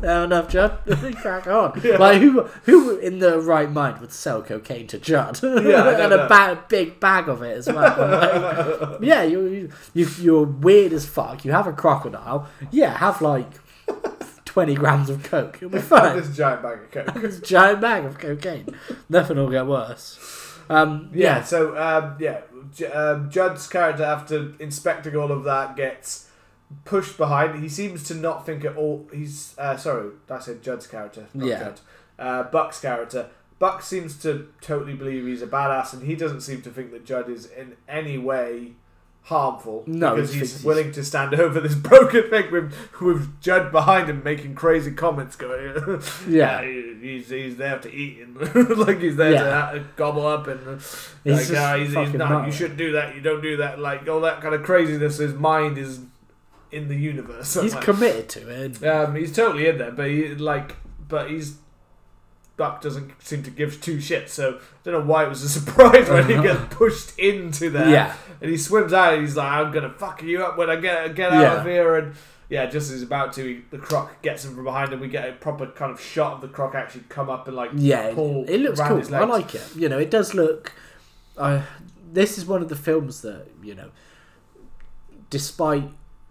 [0.00, 0.78] fair enough, Judd.
[1.20, 1.80] Crack on.
[1.82, 1.96] Yeah.
[1.96, 5.40] Like, who who in the right mind would sell cocaine to Judd?
[5.40, 7.76] Don't and a ba- big bag of it as well.
[8.90, 11.44] Like, yeah, you, you, you're weird as fuck.
[11.44, 12.48] You have a crocodile.
[12.70, 13.48] Yeah, have like
[14.44, 15.60] 20 grams of coke.
[15.60, 16.16] You'll be fine.
[16.16, 17.24] this giant bag of coke.
[17.24, 18.66] It's a giant bag of cocaine.
[19.08, 20.18] Nothing will get worse.
[20.68, 21.42] Um, Yeah, yeah.
[21.44, 22.42] so um, yeah,
[22.92, 26.28] um, Judd's character, after inspecting all of that, gets
[26.84, 27.62] pushed behind.
[27.62, 29.08] He seems to not think at all.
[29.12, 31.58] He's uh, sorry, I said Judd's character, not Yeah.
[31.58, 31.80] Judd.
[32.18, 33.30] Uh, Buck's character.
[33.58, 37.04] Buck seems to totally believe he's a badass, and he doesn't seem to think that
[37.04, 38.72] Judd is in any way
[39.30, 43.70] harmful No, because he he's willing to stand over this broken thing with with Judd
[43.72, 46.62] behind him making crazy comments going Yeah.
[46.62, 49.70] he's he's there to eat and like he's there Yeah.
[49.72, 50.72] to gobble up and uh,
[51.24, 54.08] He's like uh, he's, he's not, you shouldn't do that you don't do that like
[54.08, 56.00] all that kind of craziness his mind is
[56.72, 57.80] in the universe He's somehow.
[57.80, 58.84] committed to it.
[58.84, 60.76] um, he's totally in there but he like
[61.08, 61.56] but he's
[62.60, 65.48] Buck doesn't seem to give two shits so I don't know why it was a
[65.58, 68.14] surprise when he gets pushed into there Yeah.
[68.40, 71.14] and he swims out and he's like I'm gonna fuck you up when I get
[71.14, 71.60] get out Yeah.
[71.60, 72.14] of here and
[72.50, 75.08] yeah just as he's about to he, the croc gets him from behind and we
[75.08, 78.12] get a proper kind of shot of the croc actually come up and like Yeah,
[78.14, 78.98] pull it looks around cool.
[78.98, 79.66] his I like it.
[79.76, 80.72] You know, it does look.
[81.38, 81.62] Uh,
[82.12, 83.90] this is one of the films that you know,
[85.30, 85.88] despite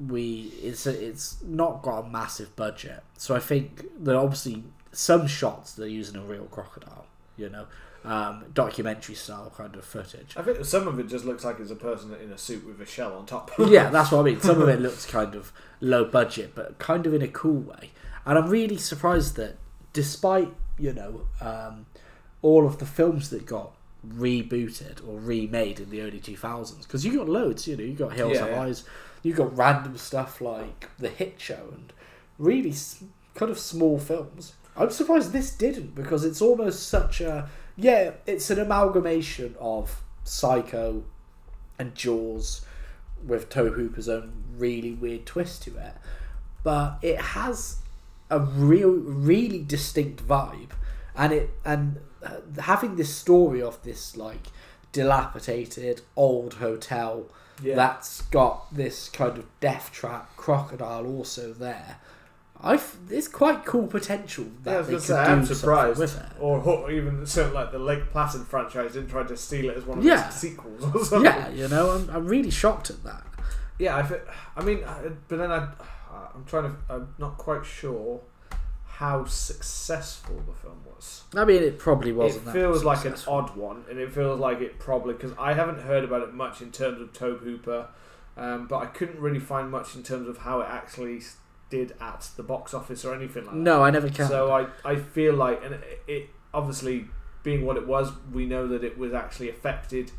[0.07, 4.63] we it's it's not got a massive budget, so I think that obviously
[4.99, 7.05] some shots they're using a real crocodile,
[7.37, 7.67] you know,
[8.03, 10.35] um, documentary style kind of footage.
[10.35, 12.81] I think some of it just looks like it's a person in a suit with
[12.81, 13.51] a shell on top.
[13.59, 14.41] yeah, that's what I mean.
[14.49, 17.91] Some of it looks kind of low budget, but kind of in a cool way.
[18.25, 19.57] And I'm really surprised that
[19.93, 21.85] despite you know um,
[22.41, 23.71] all of the films that got
[24.05, 28.13] rebooted or remade in the early 2000s, because you got loads, you know, you got
[28.13, 28.61] Hills Yeah, Have yeah.
[28.63, 28.83] Eyes,
[29.23, 31.91] you got random stuff like The Hitcher and
[32.37, 32.73] really
[33.35, 34.53] kind of small films.
[34.79, 41.03] I'm surprised this didn't because it's almost such a yeah, it's an amalgamation of Psycho
[41.77, 42.65] and Jaws
[43.25, 45.93] with Tobe Hooper's own really weird twist to it,
[46.63, 47.77] but it has
[48.29, 50.71] a real, really distinct vibe,
[51.15, 54.47] and it and uh, having this story of this like
[54.91, 57.25] dilapidated old hotel
[57.61, 57.75] Yeah.
[57.75, 61.97] that's got this kind of death trap crocodile also there.
[62.61, 65.19] I f- there's quite cool potential that Yeah, I was they gonna could say, do
[65.19, 65.99] I'm something surprised.
[65.99, 66.25] with it.
[66.41, 69.85] Or, or even something like the Lake Placid franchise didn't try to steal it as
[69.85, 70.27] one of Yeah.
[70.27, 71.23] its sequels or something.
[71.31, 73.23] Yeah, you know, I'm, I'm really shocked at that.
[73.77, 74.21] Yeah, I, fe-
[74.57, 74.83] I mean,
[75.29, 75.69] but then I,
[76.35, 78.19] I'm trying to, I'm not quite sure
[78.85, 81.23] how successful the film was.
[81.35, 82.41] I mean, it probably wasn't.
[82.43, 85.53] it that feels like an odd one, and it feels like it probably because I
[85.53, 87.87] haven't heard about it much in terms of Tobe Hooper,
[88.35, 91.37] um, but I couldn't really find much in terms of how it actually s-
[91.69, 93.59] did at the box office or anything like that.
[93.61, 94.27] No, I never can.
[94.27, 97.05] So I, I feel like, and it, it obviously
[97.43, 100.11] being what it was, we know that it was actually affected.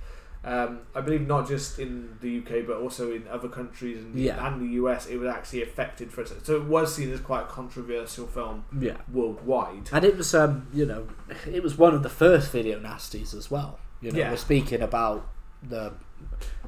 [0.42, 4.46] Um, I believe not just in the UK, but also in other countries and, Yeah.
[4.46, 6.46] and the US, it was actually affected for it.
[6.46, 9.90] So it was seen as quite a controversial film yeah, worldwide.
[9.92, 11.09] and it was um, you know,
[11.46, 13.78] it was one of the first video nasties as well.
[14.01, 14.30] You know, Yeah.
[14.30, 15.28] we're speaking about
[15.62, 15.92] the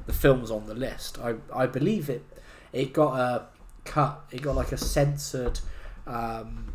[0.05, 1.17] the films on the list.
[1.19, 2.23] I I believe it
[2.71, 3.47] it got a
[3.85, 4.23] cut.
[4.31, 5.59] It got like a censored
[6.07, 6.73] um,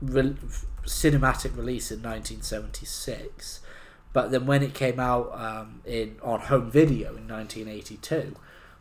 [0.00, 0.36] re-
[0.84, 3.60] cinematic release in 1976.
[4.12, 8.36] But then when it came out um, in on home video in 1982,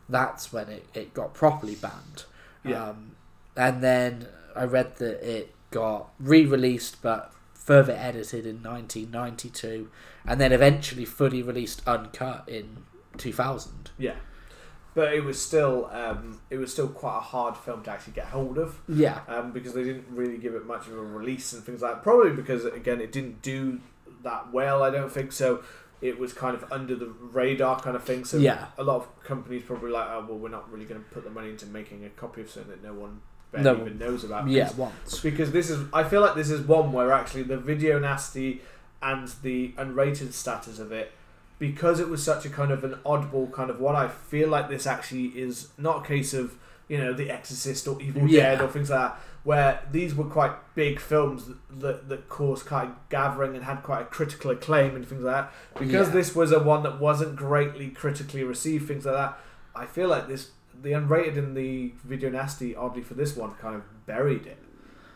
[0.09, 2.25] that's when it, it got properly banned.
[2.65, 2.89] Yeah.
[2.89, 3.15] Um,
[3.55, 9.89] and then I read that it got re-released but further edited in 1992
[10.25, 12.77] and then eventually fully released uncut in
[13.17, 13.91] 2000.
[13.97, 14.15] Yeah,
[14.93, 18.25] but it was still um, it was still quite a hard film to actually get
[18.25, 18.79] hold of.
[18.87, 19.19] Yeah.
[19.27, 22.03] um, because they didn't really give it much of a release and things like that.
[22.03, 23.79] Probably because again it didn't do
[24.23, 24.83] that well.
[24.83, 25.63] I don't think so.
[26.01, 28.25] It was kind of under the radar kind of thing.
[28.25, 28.67] So Yeah.
[28.77, 31.29] a lot of companies probably like, oh well, we're not really going to put the
[31.29, 33.21] money into making a copy of something that no one
[33.53, 34.47] No even knows about.
[34.47, 35.19] Yeah, Because- once.
[35.21, 38.61] because this is I feel like this is one where actually the video nasty
[39.01, 41.11] and the unrated status of it
[41.61, 44.67] because it was such a kind of an oddball kind of one I feel like
[44.67, 46.55] this actually is not a case of
[46.89, 48.41] you know The Exorcist or Evil Yeah.
[48.55, 52.65] Dead or things like that where these were quite big films that, that, that caused
[52.65, 56.13] quite a gathering and had quite a critical acclaim and things like that because Yeah.
[56.13, 59.37] this was a one that wasn't greatly critically received things like that
[59.75, 60.49] I feel like this
[60.81, 64.57] the unrated and the video nasty oddly for this one kind of buried it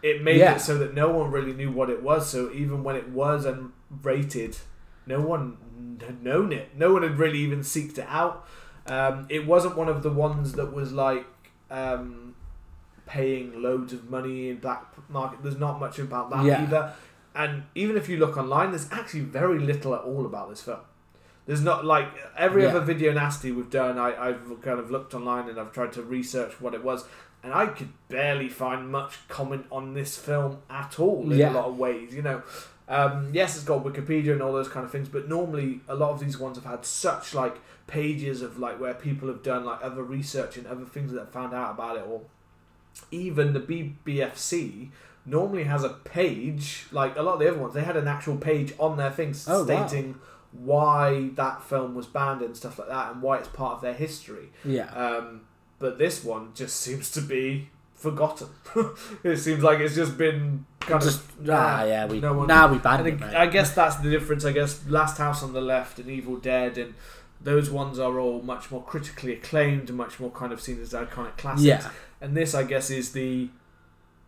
[0.04, 0.56] it made Yeah.
[0.56, 2.30] it so that no one really knew what it was.
[2.30, 4.60] So even when it was unrated,
[5.08, 5.58] no one
[6.06, 6.76] had known it.
[6.78, 8.48] No one had really even seeked it out.
[8.88, 11.26] Um, it wasn't one of the ones that was like
[11.72, 12.36] um,
[13.06, 15.42] paying loads of money in black market.
[15.44, 16.64] There's not much about that Yeah.
[16.64, 16.94] either.
[17.34, 20.80] And even if you look online, there's actually very little at all about this film.
[21.46, 22.70] There's not like every Yeah.
[22.70, 23.98] other video nasty we've done.
[24.00, 27.06] I, I've kind of looked online and I've tried to research what it was,
[27.44, 31.52] and I could barely find much comment on this film at all in Yeah.
[31.52, 32.16] a lot of ways.
[32.16, 32.42] You know,
[32.88, 36.12] um, yes, it's got Wikipedia and all those kind of things, but normally a lot
[36.12, 37.58] of these ones have had such like
[37.88, 41.54] pages of like where people have done like other research and other things that found
[41.54, 42.22] out about it, or
[43.12, 44.90] even the BBFC
[45.26, 47.74] normally has a page like a lot of the other ones.
[47.74, 49.88] They had an actual page on their things Oh, wow.
[49.88, 50.16] stating
[50.52, 53.94] why that film was banned and stuff like that, and why it's part of their
[53.94, 54.50] history.
[54.64, 54.90] Yeah.
[54.94, 55.42] Um,
[55.80, 57.70] but this one just seems to be
[58.10, 58.48] forgotten.
[59.24, 62.72] it seems like it's just been kind Just of ah, yeah, we no one- now
[62.72, 63.22] we banned it.
[63.22, 63.44] I.
[63.44, 64.46] I guess that's the difference.
[64.46, 66.94] I guess Last House on the Left and Evil Dead and
[67.42, 70.94] those ones are all much more critically acclaimed and much more kind of seen as
[70.94, 71.66] iconic classics.
[71.66, 71.90] yeah,
[72.22, 73.50] And this, I guess, is the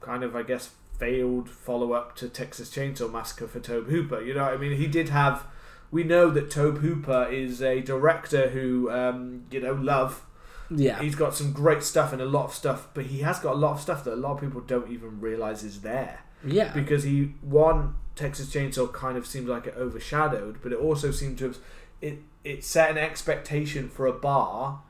[0.01, 0.69] kind of, I guess,
[0.99, 4.21] failed follow up to Texas Chainsaw Massacre for Tobe Hooper.
[4.21, 5.45] You know, what I mean, he did have.
[5.89, 10.21] We know that Tobe Hooper is a director who, um, you know, love.
[10.69, 13.53] Yeah, He's got some great stuff and a lot of stuff, but he has got
[13.55, 16.71] a lot of stuff that a lot of people don't even realize is there yeah,
[16.73, 21.37] because he one Texas Chainsaw kind of seems like it overshadowed, but it also seemed
[21.39, 21.57] to have
[22.01, 24.81] it it set an expectation for a bar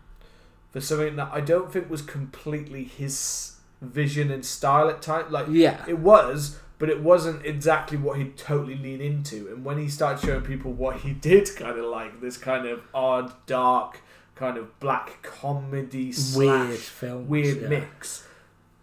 [0.72, 5.32] for something that I don't think was completely his vision and style at times.
[5.32, 5.84] Like Yeah.
[5.88, 9.48] it was, but it wasn't exactly what he'd totally lean into.
[9.50, 12.82] And when he started showing people what he did kind of like, this kind of
[12.94, 14.02] odd, dark,
[14.38, 17.30] kind of black comedy slash Weird films.
[17.30, 17.68] weird yeah.
[17.68, 18.26] mix.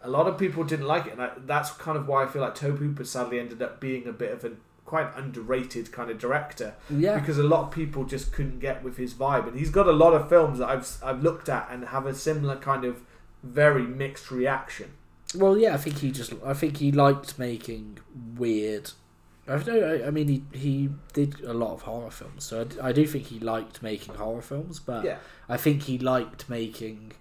[0.03, 2.43] A lot of people didn't like it, and I, that's kind of why I feel
[2.43, 4.53] like Tobe Hooper sadly ended up being a bit of a
[4.85, 7.19] quite underrated kind of director Yeah.
[7.19, 9.49] because a lot of people just couldn't get with his vibe.
[9.49, 12.15] And he's got a lot of films that I've I've looked at and have a
[12.15, 13.01] similar kind of
[13.43, 14.91] very mixed reaction.
[15.35, 16.35] Well, yeah, I think he just.
[16.45, 17.99] I think he liked making
[18.37, 18.91] weird.
[19.49, 19.55] I.
[19.55, 23.27] I- I mean, he he did a lot of horror films, so I do think
[23.27, 24.79] he liked making horror films.
[24.81, 25.19] But Yeah.
[25.49, 27.13] I think he liked making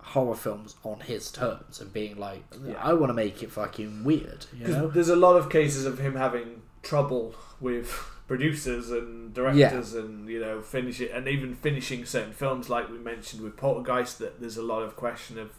[0.00, 2.74] horror films on his terms and being like, Yeah.
[2.82, 4.46] I want to make it fucking weird.
[4.56, 4.88] You know?
[4.88, 7.88] there's a lot of cases of him having trouble with
[8.26, 12.98] producers and directors and you know finish it and even finishing certain films like we
[12.98, 15.50] mentioned with Poltergeist that there's a lot of question of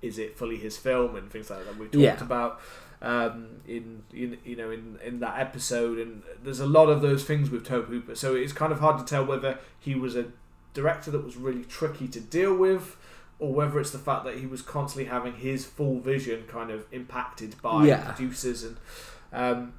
[0.00, 2.22] is it fully his film and things like that we talked Yeah.
[2.22, 2.60] about
[3.00, 7.24] um, in, in you know in, in that episode and there's a lot of those
[7.24, 10.26] things with Tobe Hooper so it's kind of hard to tell whether he was a
[10.74, 12.96] director that was really tricky to deal with
[13.38, 16.86] or whether it's the fact that he was constantly having his full vision kind of
[16.92, 18.10] impacted by Yeah.
[18.12, 18.76] producers and
[19.32, 19.74] um,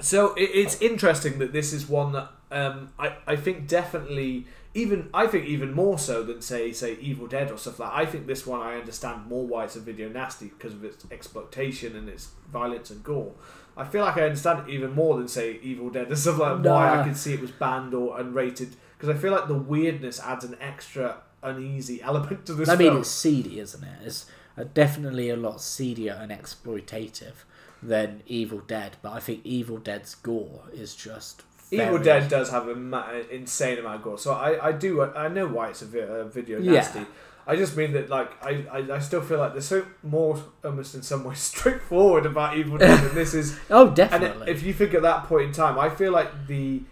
[0.00, 5.10] so it, it's interesting that this is one that um, I, I think definitely even
[5.12, 7.98] I think even more so than say say Evil Dead or stuff like that.
[7.98, 11.04] I think this one I understand more why it's a video nasty because of its
[11.10, 13.32] exploitation and its violence and gore.
[13.76, 16.64] I feel like I understand it even more than say Evil Dead and stuff like
[16.64, 17.04] why I Nah.
[17.04, 20.56] could see it was banned or unrated because I feel like the weirdness adds an
[20.60, 22.98] extra uneasy element to this I mean, film.
[23.00, 23.98] it's seedy, isn't it?
[24.04, 27.44] It's uh, definitely a lot seedier and exploitative
[27.82, 31.42] than Evil Dead, but I think Evil Dead's gore is just.
[31.72, 35.02] Evil Dead does have a ma- an insane amount of gore, so I, I do
[35.02, 36.72] I know why it's a, vi- a video Yeah.
[36.72, 37.06] nasty.
[37.46, 40.94] I just mean that like I, I, I still feel like there's so more almost
[40.94, 44.42] in some ways straightforward about Evil Dead than this is Oh, definitely.
[44.42, 46.82] and if you think at that point in time, I feel like the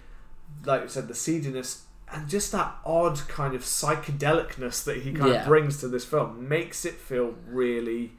[0.64, 5.32] like I said the seediness and just that odd kind of psychedelicness that he kind
[5.32, 5.40] Yeah.
[5.42, 8.12] of brings to this film makes it feel really.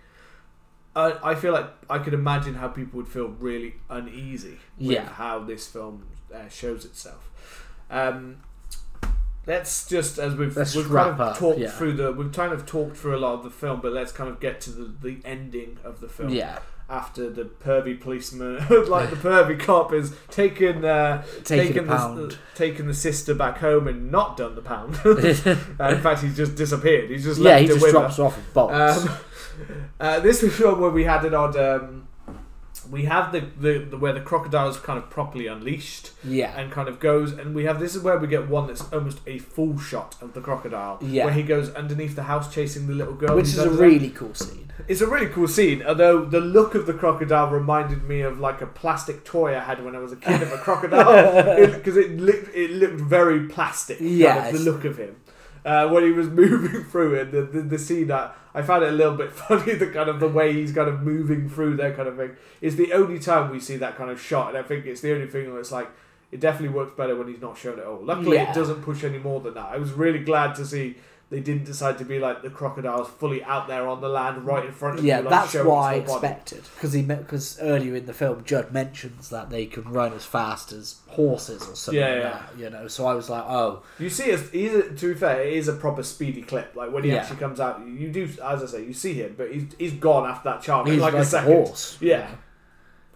[0.96, 5.06] Uh, I feel like I could imagine how people would feel really uneasy with Yeah.
[5.06, 6.04] how this film
[6.34, 7.30] uh, shows itself.
[7.90, 8.38] Um,
[9.48, 11.70] let's just as we've Let's we've kind of up, talked yeah.
[11.70, 14.30] through the we've kind of talked through a lot of the film, but let's kind
[14.30, 16.60] of get to the, the ending of the film yeah,
[16.90, 18.58] after the pervy policeman,
[18.88, 22.18] like the pervy cop, is taken uh, taken pound.
[22.18, 25.00] the taken the sister back home and not done the pound.
[25.80, 27.10] Uh, in fact, he's just disappeared.
[27.10, 28.24] He's just yeah, left he just drops her.
[28.24, 29.06] her off and bolts.
[29.06, 29.18] Um,
[30.00, 31.58] uh, this was one where we had an odd.
[31.58, 32.08] Um,
[32.92, 36.72] we have the, the, the where the crocodile is kind of properly unleashed yeah, and
[36.72, 39.40] kind of goes, and we have this is where we get one that's almost a
[39.40, 41.26] full shot of the crocodile, Yeah.
[41.26, 44.34] where he goes underneath the house chasing the little girl, which is a really cool
[44.34, 44.72] scene.
[44.88, 48.62] It's a really cool scene, although the look of the crocodile reminded me of like
[48.62, 52.20] a plastic toy I had when I was a kid of a crocodile, because it,
[52.20, 54.00] looked it looked very plastic.
[54.00, 55.16] kind of, the look of him
[55.66, 58.90] uh, when he was moving through it, the, the the scene that I found it
[58.90, 59.74] a little bit funny.
[59.74, 62.76] The kind of the way he's kind of moving through there, kind of thing, is
[62.76, 65.28] the only time we see that kind of shot, and I think it's the only
[65.28, 65.90] thing where it's like.
[66.32, 68.00] It definitely works better when he's not shown at all.
[68.02, 68.50] Luckily, Yeah.
[68.50, 69.66] it doesn't push any more than that.
[69.66, 70.96] I was really glad to see
[71.32, 74.66] they didn't decide to be like the crocodiles fully out there on the land right
[74.66, 75.24] in front of Yeah, you.
[75.24, 76.34] Like that's what I its whole body.
[76.34, 80.26] expected because he because earlier in the film Judd mentions that they can run as
[80.26, 82.30] fast as horses or something Yeah, like yeah.
[82.52, 82.60] that.
[82.60, 85.42] You know, so I was like, oh, You see, it's, he's a, to be fair,
[85.42, 86.76] it is a proper speedy clip.
[86.76, 87.22] Like when he Yeah.
[87.22, 90.30] actually comes out, you do, as I say, you see him, but he's he's gone
[90.30, 91.54] after that charm in he's like, like, a second.
[91.54, 91.98] horse.
[92.02, 92.28] you Yeah.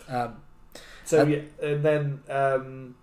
[0.09, 0.21] know.
[0.25, 0.35] Um,
[1.03, 2.95] So Um, yeah, and then um,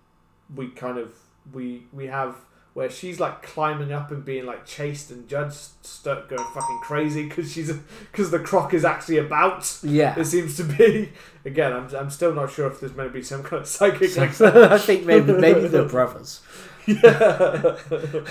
[0.55, 1.13] we kind of
[1.53, 2.35] we we have
[2.73, 7.27] where she's like climbing up and being like chased, and Judge start going fucking crazy
[7.27, 7.71] because she's
[8.11, 9.77] because the croc is actually about.
[9.83, 10.17] yeah.
[10.19, 11.11] It seems to be
[11.45, 11.71] again.
[11.73, 14.17] I'm, I'm still not sure if there's meant to be some kind of psychic.
[14.41, 16.41] I think maybe maybe they're brothers.
[16.87, 17.77] yeah.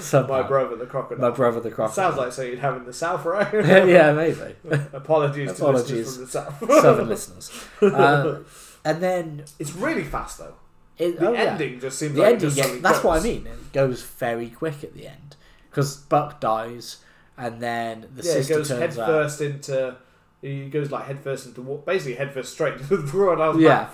[0.00, 0.28] Somehow.
[0.28, 1.30] My brother, the crocodile.
[1.30, 1.94] My brother the crocodile.
[1.94, 3.52] Sounds like something you'd have in the south, right?
[3.88, 4.56] yeah, maybe.
[4.92, 5.90] Apologies, to Apologies.
[5.92, 6.82] listeners from the south.
[6.82, 7.50] Southern listeners.
[7.80, 8.40] Uh,
[8.84, 10.54] and then It's really fast though.
[10.98, 11.40] It, The oh, yeah.
[11.42, 13.46] ending just seems The like ending, yeah, that's what I mean.
[13.46, 15.36] It goes very quick at the end
[15.70, 16.98] because Buck dies,
[17.36, 19.06] and then the yeah, sister goes turns head out.
[19.08, 19.96] first into.
[20.42, 23.88] He goes like head first into basically head first straight into the crocodile's Yeah.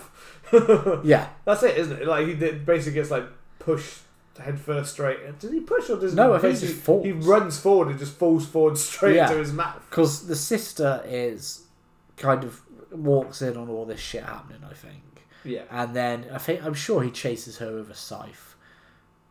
[0.53, 1.01] mouth.
[1.05, 2.07] Yeah, That's it, isn't it?
[2.09, 3.25] Like he did, basically gets like
[3.61, 4.01] pushed
[4.39, 5.39] head first straight.
[5.39, 6.39] Does he push or does No, he?
[6.39, 7.05] I think he just falls.
[7.05, 9.29] He runs forward and just falls forward straight Yeah.
[9.29, 9.81] into his mouth.
[9.89, 11.67] because the sister is
[12.17, 14.63] kind of walks in on all this shit happening.
[14.69, 15.03] I think,
[15.45, 15.63] Yeah.
[15.71, 18.57] and then I think I'm sure he chases her with a scythe,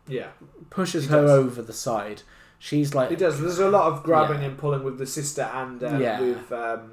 [0.07, 0.29] Yeah.
[0.69, 1.31] pushes He her does.
[1.31, 2.21] over the side.
[2.57, 3.39] She's like, He does.
[3.39, 4.47] There's a lot of grabbing Yeah.
[4.49, 6.19] and pulling with the sister and um, Yeah.
[6.19, 6.91] with um,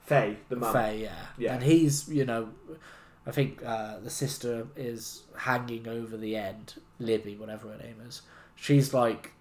[0.00, 0.72] Faye, the mum.
[0.72, 1.26] Faye, yeah.
[1.38, 1.54] Yeah.
[1.54, 2.48] And he's, you know,
[3.26, 8.22] I think uh, the sister is hanging over the end, Libby, whatever her name is.
[8.56, 9.32] She's like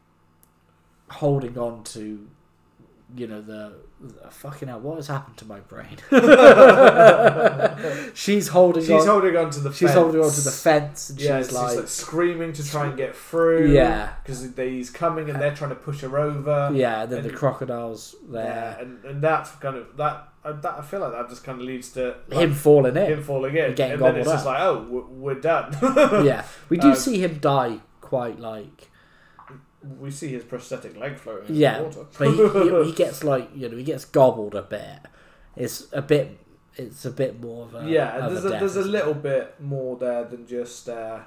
[1.09, 2.27] holding on to,
[3.15, 4.79] you know, the, the fucking hell.
[4.79, 5.97] What has happened to my brain?
[8.13, 9.07] she's holding She's on.
[9.07, 9.93] holding on to the she's fence.
[9.93, 12.97] holding on to the fence, and Yeah, she's she's like, like, screaming to try and
[12.97, 13.71] get through.
[13.71, 14.13] Yeah.
[14.23, 16.71] because he's coming and they're trying to push her over.
[16.73, 17.03] yeah.
[17.03, 20.29] And then and- the crocodile's Yeah, there, and, and that's kind of that.
[20.43, 23.05] uh, That I feel like that just kind of leads to like, him falling in.
[23.05, 25.75] him falling in, and and then it's gobbled just like, oh, we're, we're done.
[26.25, 28.89] yeah, we do Um, see him die quite like
[29.99, 32.05] we see his prosthetic leg floating in Yeah, the water.
[32.17, 32.35] but he,
[32.83, 34.99] he, he gets like you know he gets gobbled a bit.
[35.55, 36.39] It's a bit.
[36.75, 38.85] It's a bit more of a yeah, of there's a, death, there's a it?
[38.87, 41.19] little bit more there than just uh,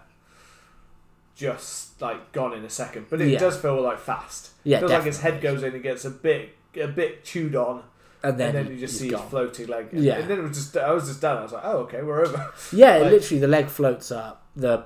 [1.34, 3.38] just like gone in a second, but it Yeah.
[3.38, 4.50] does feel like fast.
[4.64, 6.50] Yeah, feels like his head goes in and gets a bit
[6.80, 7.82] a bit chewed on,
[8.22, 9.20] and then, and then you just see gone.
[9.22, 9.88] his floating leg.
[9.92, 10.18] Yeah.
[10.18, 11.38] and then it was just I was just done.
[11.38, 12.52] I was like, oh okay, we're over.
[12.72, 14.42] Yeah, like- literally the leg floats up.
[14.56, 14.84] The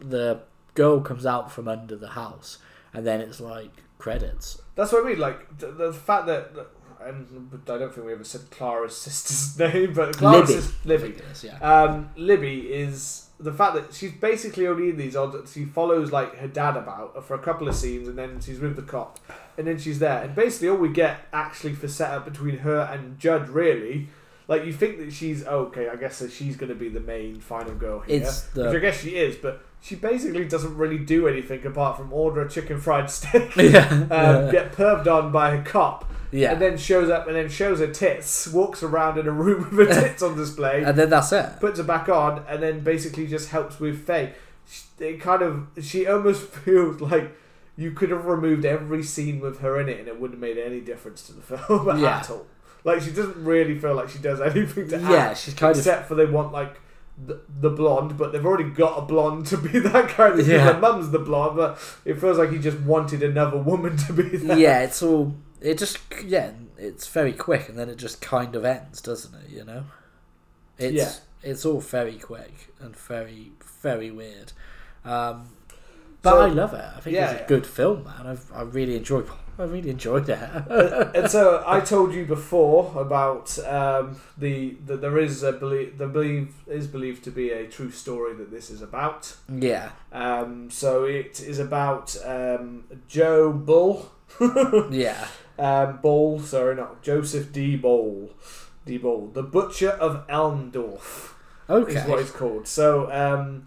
[0.00, 0.40] the
[0.74, 2.58] girl comes out from under the house,
[2.96, 4.60] and then it's like credits.
[4.74, 5.18] That's what I mean.
[5.18, 6.50] Like the, the fact that.
[6.98, 10.62] And I don't think we ever said Clara's sister's name, but Clara's Libby.
[10.62, 11.22] sis- I Libby.
[11.30, 11.58] is, yeah.
[11.58, 15.46] Um, Libby is the fact that she's basically only in these odd.
[15.48, 18.74] She follows like her dad about for a couple of scenes, and then she's with
[18.76, 19.20] the cop,
[19.58, 20.22] and then she's there.
[20.22, 24.08] And basically, all we get actually for setup between her and Judd, really,
[24.48, 25.88] like you think that she's oh, okay.
[25.88, 28.78] I guess that she's going to be the main final girl here, It's which I
[28.78, 32.80] guess she is, but she basically doesn't really do anything apart from order a chicken
[32.80, 37.26] fried steak, yeah um, get perved on by a cop, yeah, and then shows up
[37.28, 40.82] and then shows her tits, walks around in a room with her tits on display
[40.82, 41.60] and then that's it.
[41.60, 44.32] puts her back on, and then basically just helps with Faye.
[44.68, 47.36] She- It kind of, she almost feels like
[47.76, 50.58] you could have removed every scene with her in it, and it wouldn't have made
[50.60, 52.18] any difference to the film Yeah.
[52.18, 52.46] at all.
[52.82, 55.78] Like she doesn't really feel like she does anything to Yeah, act, she's kind of
[55.78, 56.80] except for they want like
[57.18, 60.42] the, the blonde, but they've already got a blonde to be that character.
[60.42, 60.72] Yeah.
[60.72, 64.22] Their mum's the blonde, but it feels like he just wanted another woman to be
[64.38, 64.58] that.
[64.58, 64.82] yeah.
[64.82, 66.52] It's all it just yeah.
[66.78, 69.50] It's very quick, and then it just kind of ends, doesn't it?
[69.50, 69.84] You know,
[70.78, 71.12] it's Yeah.
[71.50, 73.52] it's all very quick and very
[73.82, 74.52] very weird.
[75.04, 75.48] Um,
[76.26, 76.84] but So- I love it.
[76.96, 78.26] I think Yeah, it's a good film, man.
[78.26, 79.26] I've, I really enjoyed.
[79.58, 80.38] I really enjoyed it.
[81.16, 86.06] and so I told you before about um, the that there is a believe the
[86.06, 89.34] believe is believed to be a true story that this is about.
[89.48, 94.10] yeah, Um, so it is about um, Joe Bull,
[94.90, 95.26] yeah,
[95.58, 97.76] um, Bull, sorry, not Joseph D.
[97.76, 98.30] Bull,
[98.84, 98.98] D.
[98.98, 101.32] Bull, the butcher of Elmdorf
[101.70, 102.68] okay, is what it's called.
[102.68, 103.64] So, um,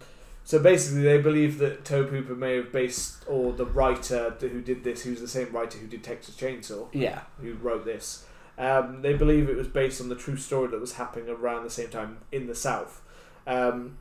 [0.50, 4.82] so basically, they believe that Tobe Hooper may have based, or the writer who did
[4.82, 8.26] this, who's the same writer who did Texas Chainsaw, yeah, who wrote this.
[8.58, 11.70] Um, they believe it was based on the true story that was happening around the
[11.70, 13.00] same time in the South.
[13.46, 13.98] Um,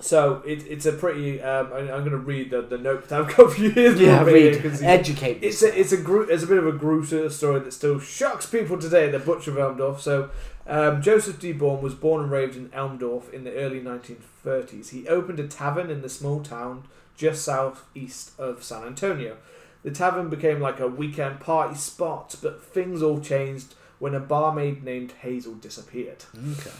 [0.00, 1.40] so it, it's a pretty.
[1.40, 3.70] Um, I, I'm going to read the, the note that I've got for you.
[3.94, 4.22] Yeah.
[4.22, 5.38] Read, educate.
[5.40, 8.44] it's a it's a gru- it's a bit of a gruesome story that still shocks
[8.44, 9.10] people today.
[9.10, 10.00] The Butcher of Elmdorf.
[10.00, 10.28] So
[10.70, 11.52] um, Joseph D.
[11.52, 14.90] Ball was born and raised in Elmdorf in the early 1930s.
[14.90, 16.84] He opened a tavern in the small town
[17.16, 19.36] just southeast of San Antonio.
[19.82, 24.82] The tavern became like a weekend party spot, but things all changed when a barmaid
[24.84, 26.24] named Hazel disappeared.
[26.52, 26.70] okay.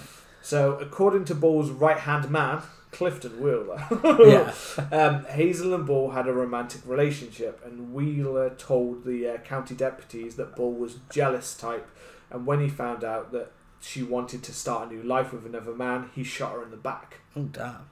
[0.42, 2.62] So, according to Ball's right hand man,
[2.92, 3.84] Clifton Wheeler,
[4.26, 4.54] Yeah.
[4.92, 10.36] um, Hazel and Ball had a romantic relationship, and Wheeler told the uh, county deputies
[10.36, 11.86] that Ball was jealous type,
[12.30, 15.74] and when he found out that she wanted to start a new life with another
[15.74, 17.20] man, he shot her in the back.
[17.36, 17.88] Oh damn.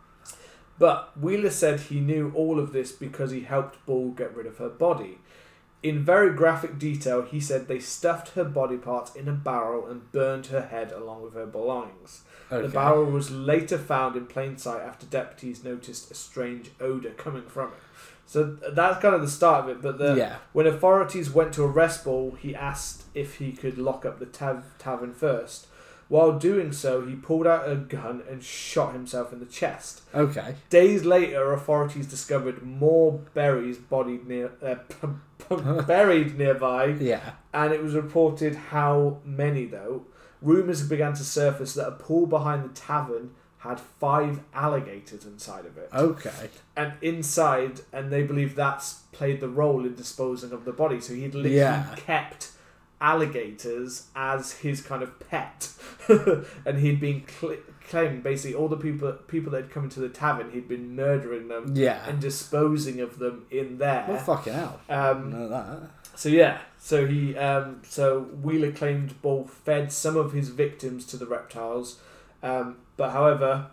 [0.79, 4.59] But Wheeler said he knew all of this because he helped Ball get rid of
[4.59, 5.19] her body.
[5.83, 10.11] In very graphic detail, he said they stuffed her body parts in a barrel and
[10.11, 12.23] burned her head along with her belongings.
[12.51, 12.67] Okay.
[12.67, 17.47] The barrel was later found in plain sight after deputies noticed a strange odour coming
[17.47, 17.79] from it.
[18.27, 19.83] So that's kind of the start of it.
[19.83, 20.37] But the, yeah.
[20.53, 24.77] when authorities went to arrest Ball, he asked if he could lock up the tav-
[24.79, 25.67] tavern first.
[26.09, 30.03] While doing so, he pulled out a gun and shot himself in the chest.
[30.15, 30.55] Okay.
[30.71, 34.77] Days later, authorities discovered more berries bodied near, uh,
[35.87, 37.33] buried nearby, Yeah.
[37.53, 40.05] and it was reported how many though.
[40.41, 45.77] Rumours began to surface that a pool behind the tavern had five alligators inside of
[45.77, 46.49] it, Okay.
[46.77, 51.01] and inside, and they believe that's played the role in disposing of the body.
[51.01, 51.93] So he'd literally Yeah.
[51.97, 52.53] kept
[53.01, 55.71] alligators as his kind of pet,
[56.67, 57.57] and he'd been cl-
[57.89, 61.49] claiming basically all the people people that had come into the tavern, he'd been murdering
[61.49, 62.05] them Yeah.
[62.09, 64.05] and disposing of them in there.
[64.09, 64.81] Well, fucking hell.
[64.89, 65.91] Um, know that.
[66.15, 71.17] so yeah, so he um, so Wheeler claimed Ball fed some of his victims to
[71.17, 71.99] the reptiles,
[72.43, 73.69] um, but however,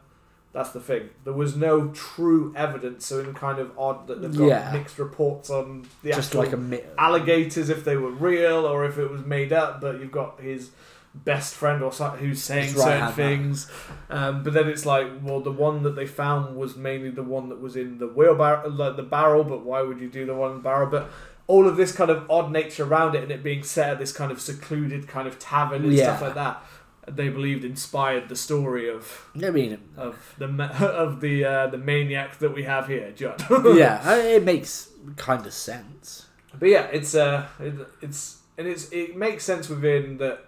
[0.55, 1.09] that's the thing.
[1.25, 4.71] There was no true evidence, so in kind of odd that they've got Yeah.
[4.73, 8.85] mixed reports on the Just actual like a mi- alligators if they were real or
[8.85, 9.81] if it was made up.
[9.81, 10.71] But you've got his
[11.13, 13.71] best friend or so, who's saying His certain things,
[14.09, 17.47] um, but then it's like, well, the one that they found was mainly the one
[17.49, 19.43] that was in the wheelbarrow, like the barrel.
[19.43, 20.89] But why would you do the one in the barrel?
[20.89, 21.09] But
[21.47, 24.11] all of this kind of odd nature around it and it being set at this
[24.11, 26.63] kind of secluded kind of tavern and stuff like that.
[27.07, 30.45] They believed inspired the story of I mean, of the
[30.83, 33.43] of the uh, the maniac that we have here, Judd.
[33.75, 36.25] yeah, it makes kind of sense.
[36.59, 40.45] But yeah, it's uh, it, it's and it's it makes sense within that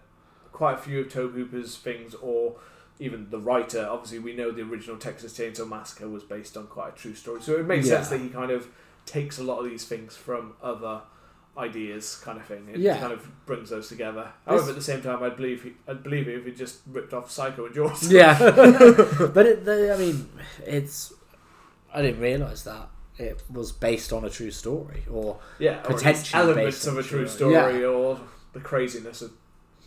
[0.51, 2.55] quite a few of Tobe Hooper's things, or
[2.99, 3.85] even the writer.
[3.87, 7.41] Obviously, we know the original Texas Chainsaw Massacre was based on quite a true story,
[7.41, 7.95] so it makes Yeah.
[7.97, 8.67] sense that he kind of
[9.05, 11.01] takes a lot of these things from other
[11.57, 12.97] ideas, kind of thing, It Yeah.
[12.99, 14.21] kind of brings those together.
[14.21, 16.79] It's- However, at the same time, I'd believe he, I'd believe it if he just
[16.87, 18.11] ripped off Psycho and Jaws.
[18.11, 18.37] Yeah,
[19.33, 20.29] but it, the, I mean,
[20.65, 21.13] it's.
[21.93, 26.35] I didn't realize that it was based on a true story, or Yeah, or at
[26.35, 27.87] elements of a true true- story, yeah.
[27.87, 28.19] or
[28.53, 29.31] the craziness of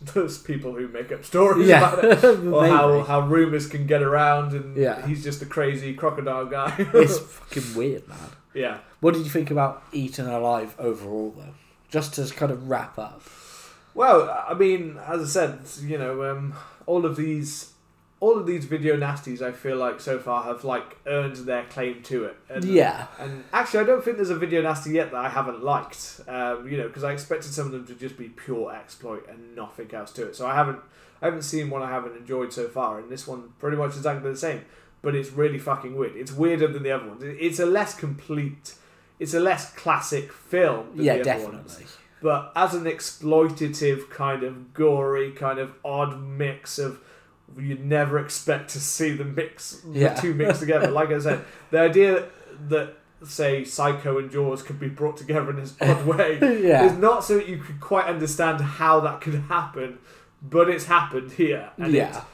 [0.14, 2.47] those people who make up stories yeah, about it.
[2.47, 5.07] or how, how rumors can get around and Yeah.
[5.07, 6.75] he's just a crazy crocodile guy.
[6.79, 8.18] it's fucking weird, man.
[8.55, 8.78] Yeah.
[9.01, 11.55] What did you think about Eaten Alive overall, though?
[11.88, 13.22] Just to kind of wrap up.
[13.94, 16.55] Well, I mean, as I said, you know, um,
[16.86, 17.72] all of these
[18.20, 22.03] all of these video nasties I feel like so far have like earned their claim
[22.05, 22.36] to it.
[22.51, 25.64] And, Yeah, And actually, I don't think there's a video nasty yet that I haven't
[25.64, 26.20] liked.
[26.28, 29.57] Um, you know, because I expected some of them to just be pure exploit and
[29.57, 30.36] nothing else to it.
[30.36, 30.80] So I haven't,
[31.22, 34.30] I haven't seen one I haven't enjoyed so far, and this one pretty much exactly
[34.30, 34.64] the same.
[35.03, 36.16] But it's really fucking weird.
[36.16, 37.22] It's weirder than the other ones.
[37.24, 38.74] It's a less complete,
[39.18, 40.88] it's a less classic film.
[40.96, 41.72] Than yeah, the other ones.
[41.74, 41.86] definitely.
[42.22, 47.01] But as an exploitative kind of gory kind of odd mix of
[47.59, 50.14] you'd never expect to see the mix Yeah.
[50.14, 50.90] the two mixed together.
[50.92, 52.28] Like I said, the idea
[52.68, 52.94] that
[53.24, 56.84] say Psycho and Jaws could be brought together in this odd way Yeah.
[56.84, 59.98] is not so that you could quite understand how that could happen,
[60.42, 61.70] but it's happened here.
[61.78, 62.24] And yeah, it,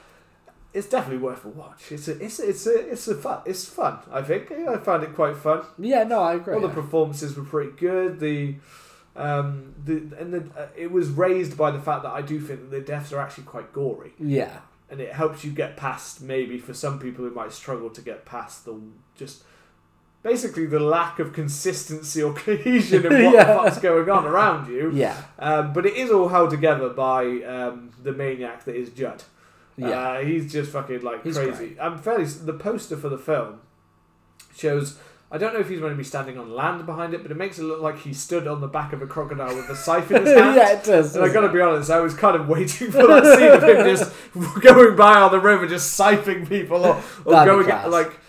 [0.77, 1.91] it's definitely worth a watch.
[1.91, 3.41] It's a, it's a, it's a, it's a fun.
[3.47, 3.99] It's fun.
[4.12, 5.62] I think I found it quite fun.
[5.79, 6.03] yeah.
[6.05, 6.55] No, I agree.
[6.55, 8.20] All the performances were pretty good.
[8.20, 8.57] The
[9.16, 12.61] um the and the uh, it was raised by the fact that I do think
[12.61, 14.59] that the deaths are actually quite gory, yeah,
[14.91, 18.27] and it helps you get past maybe for some people who might struggle to get
[18.27, 18.79] past the
[19.16, 19.43] just
[20.22, 23.45] basically the lack of consistency or cohesion in what Yeah.
[23.45, 24.91] the fuck's going on around you.
[24.93, 29.22] yeah, Um, but it is all held together by um, the maniac that is Judd.
[29.77, 29.89] Yeah.
[29.89, 31.77] Uh, he's just fucking like He's crazy.
[31.81, 32.24] I'm fairly.
[32.24, 33.61] The poster for the film
[34.57, 34.99] shows.
[35.29, 37.37] I don't know if he's going to be standing on land behind it, but it
[37.37, 40.09] makes it look like he stood on the back of a crocodile with a scythe
[40.12, 40.55] in his hand.
[40.55, 41.16] yeah, it does.
[41.16, 43.62] And I doesn't gotta be honest, I was kind of waiting for that scene of
[43.64, 48.20] him just going by on the river, just siphoning people, or, or going like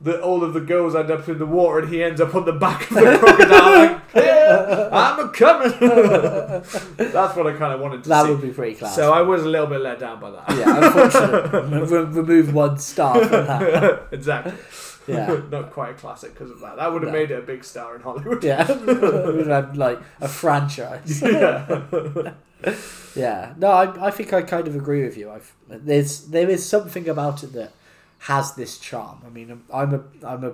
[0.00, 2.44] the, all of the girls end up in the water, and he ends up on
[2.44, 5.70] the back of the crocodile, like, yeah, I'm a coming.
[6.96, 8.08] That's what I kind of wanted to see.
[8.10, 8.30] That see.
[8.32, 8.94] would be pretty class.
[8.94, 10.44] so I was a little bit let down by that.
[10.56, 14.08] yeah, unfortunately, re- remove one star from that.
[14.12, 14.54] exactly.
[15.06, 15.40] Yeah.
[15.50, 16.76] Not quite a classic because of that.
[16.76, 17.18] That would have No.
[17.18, 18.44] made it a big star in Hollywood.
[18.44, 18.70] Yeah,
[19.32, 21.20] we'd have like a franchise.
[21.22, 22.32] yeah.
[23.16, 25.30] Yeah, no, I, I think I kind of agree with you.
[25.30, 27.72] I've there's there is something about it that
[28.20, 29.22] has this charm.
[29.26, 30.52] I mean, I'm, I'm a I'm a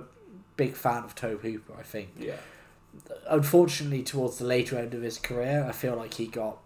[0.55, 1.73] big fan of Tobe Hooper.
[1.77, 2.37] I think Yeah.
[3.29, 6.57] Unfortunately towards the later end of his career, I feel like he got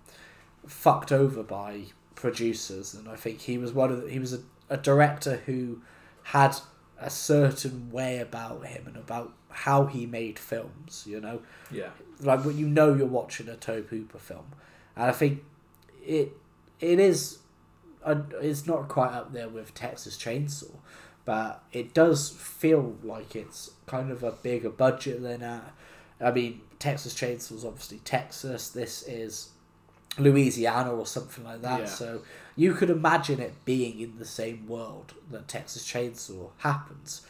[0.68, 1.84] fucked over by
[2.16, 4.40] producers, and I think he was one of the, he was a,
[4.70, 5.82] a director who
[6.24, 6.56] had
[7.00, 11.04] a certain way about him and about how he made films.
[11.08, 11.42] You know,
[11.72, 11.90] Yeah.
[12.22, 14.46] like when you know you're watching a Tobe Hooper film,
[14.96, 15.44] and I think
[16.06, 16.32] it
[16.80, 17.40] it is
[18.42, 20.72] it's not quite up there with Texas Chainsaw,
[21.26, 25.74] but it does feel like it's kind of a bigger budget than that.
[26.24, 28.70] I mean, Texas Chainsaw is obviously Texas.
[28.70, 29.50] This is
[30.18, 31.80] Louisiana or something like that.
[31.82, 31.86] Yeah.
[31.86, 32.22] So
[32.56, 37.22] you could imagine it being in the same world that Texas Chainsaw happens.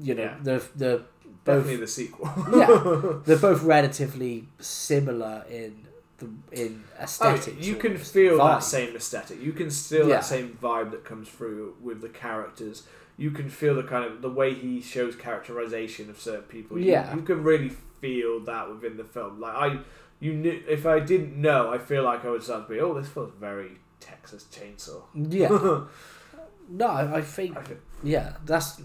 [0.00, 0.36] You know, Yeah.
[0.42, 1.02] the the
[1.44, 2.30] both Definitely the sequel.
[2.56, 5.86] yeah, they're both relatively similar in
[6.18, 7.66] the in Oh, aesthetics.
[7.66, 8.54] you can feel vibe.
[8.56, 9.40] that same aesthetic.
[9.42, 10.16] You can feel Yeah.
[10.16, 12.84] that same vibe that comes through with the characters.
[13.16, 16.76] you can feel the kind of the way he shows characterization of certain people.
[16.76, 17.14] You, Yeah.
[17.14, 17.70] you can really
[18.04, 19.40] feel that within the film.
[19.40, 19.78] Like I,
[20.20, 22.92] you knew if I didn't know, I feel like I would start to be, oh,
[22.92, 25.02] this feels very Texas Chainsaw.
[25.14, 25.48] Yeah.
[26.68, 28.80] no, I I think I think- yeah, that's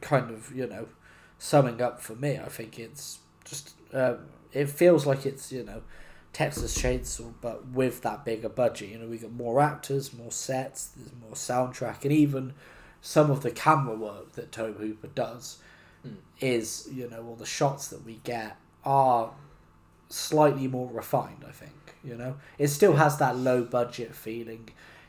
[0.00, 0.88] kind of you know
[1.38, 2.36] summing up for me.
[2.38, 4.18] I think it's just um,
[4.52, 5.82] it feels like it's you know
[6.32, 8.88] Texas Chainsaw, but with that bigger budget.
[8.88, 12.54] You know, we got more actors, more sets, there's more soundtrack, and even
[13.00, 15.58] some of the camera work that Tobe Hooper does
[16.06, 16.16] Mm.
[16.40, 19.32] is you know all the shots that we get are
[20.08, 21.44] slightly more refined.
[21.46, 24.68] I think you know it still has that low budget feeling.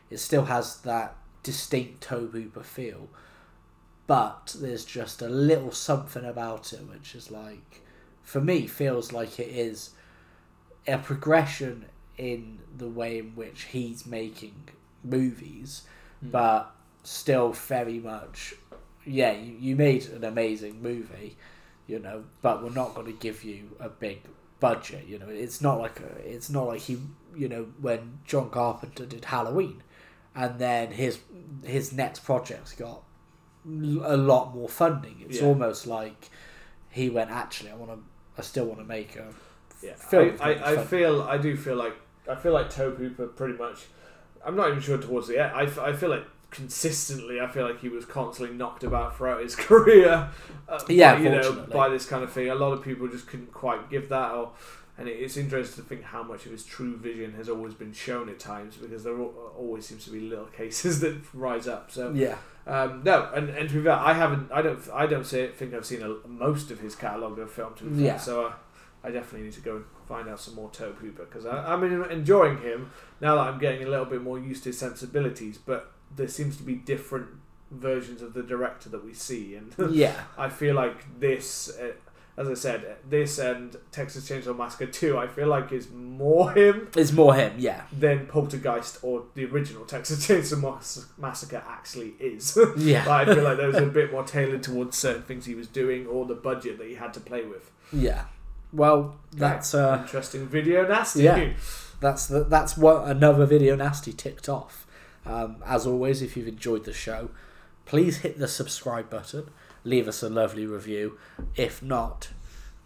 [0.09, 3.07] It still has that distinct Hooper feel,
[4.07, 7.81] but there's just a little something about it which is like,
[8.23, 9.91] for me, feels like it is
[10.87, 11.85] a progression
[12.17, 14.69] in the way in which he's making
[15.03, 15.83] movies,
[16.21, 16.31] Hmm.
[16.31, 18.55] but still very much,
[19.05, 21.37] yeah, you, you made an amazing movie,
[21.87, 24.21] you know, but we're not going to give you a big
[24.59, 25.05] budget.
[25.07, 26.97] You know, it's not like a, it's not like he,
[27.35, 29.83] you know, when John Carpenter did Halloween,
[30.35, 31.19] and then his
[31.63, 33.03] his next projects got
[33.65, 35.17] a lot more funding.
[35.25, 35.47] It's Yeah.
[35.47, 36.29] almost like
[36.89, 37.99] he went, actually, I want to,
[38.37, 39.27] I still want to make a
[39.81, 41.93] Yeah, film I, I, I feel I do feel like
[42.29, 43.85] I feel like Tobe Hooper pretty much.
[44.45, 45.51] I'm not even sure towards the end.
[45.53, 49.55] I, I feel like consistently, I feel like he was constantly knocked about throughout his
[49.67, 50.29] career.
[50.67, 52.49] Uh, Yeah, by, you know, by this kind of thing.
[52.49, 54.31] A lot of people just couldn't quite give that.
[54.31, 54.51] Or,
[54.97, 57.93] and it, it's interesting to think how much of his true vision has always been
[57.93, 61.91] shown at times because there always seems to be little cases that rise up.
[61.91, 62.35] So yeah.
[62.67, 64.51] um, no, and, and to be fair, I haven't.
[64.51, 64.79] I don't.
[64.93, 67.73] I don't say, think I've seen a, most of his catalogue of film.
[67.75, 68.17] To be fair, Yeah.
[68.17, 68.53] so uh,
[69.03, 72.57] I definitely need to go and find out some more Tobe Hooper because I'm enjoying
[72.61, 75.57] him now that I'm getting a little bit more used to his sensibilities.
[75.57, 77.27] But there seems to be different
[77.71, 80.15] versions of the director that we see, and Yeah.
[80.37, 81.69] I feel like this.
[81.79, 81.91] Uh,
[82.37, 86.87] as I said, this and Texas Chainsaw Massacre 2, I feel like is more him
[86.95, 87.81] It's more him, yeah.
[87.91, 92.57] than Poltergeist or the original Texas Chainsaw Mass- Massacre actually is.
[92.77, 93.03] Yeah.
[93.03, 95.67] But I feel like there was a bit more tailored towards certain things he was
[95.67, 97.71] doing or the budget that he had to play with.
[97.91, 98.23] Yeah.
[98.71, 101.23] Well, that's uh Interesting video, nasty.
[101.23, 101.49] Yeah.
[101.99, 104.87] that's the, that's what another video nasty ticked off.
[105.25, 107.29] Um, as always, if you've enjoyed the show,
[107.85, 109.49] please hit the subscribe button,
[109.83, 111.17] leave us a lovely review.
[111.55, 112.29] If not,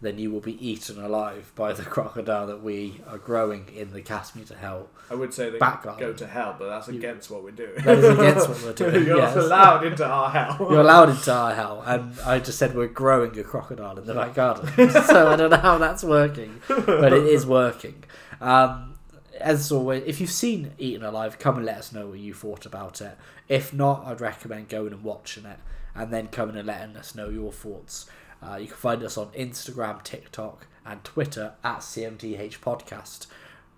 [0.00, 4.02] then you will be eaten alive by the crocodile that we are growing in the
[4.02, 4.88] Cast Me to Hell.
[5.10, 7.74] I would say they go to hell, but that's You- against what we're doing.
[7.84, 9.06] That is against what we're doing.
[9.06, 9.36] You're yes.
[9.36, 10.56] allowed into our hell.
[10.70, 14.14] You're allowed into our hell, and I just said we're growing a crocodile in the
[14.14, 14.66] back garden.
[14.90, 18.04] so I don't know how that's working, but it is working.
[18.40, 18.94] Um,
[19.40, 22.66] as always, if you've seen Eaten Alive, come and let us know what you thought
[22.66, 23.16] about it.
[23.48, 25.58] If not, I'd recommend going and watching it,
[25.94, 28.06] and then coming and letting us know your thoughts.
[28.42, 33.26] Uh, you can find us on Instagram, TikTok, and Twitter at CMTH Podcast.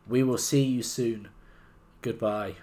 [0.08, 1.28] We will see you soon.
[2.02, 2.56] Goodbye.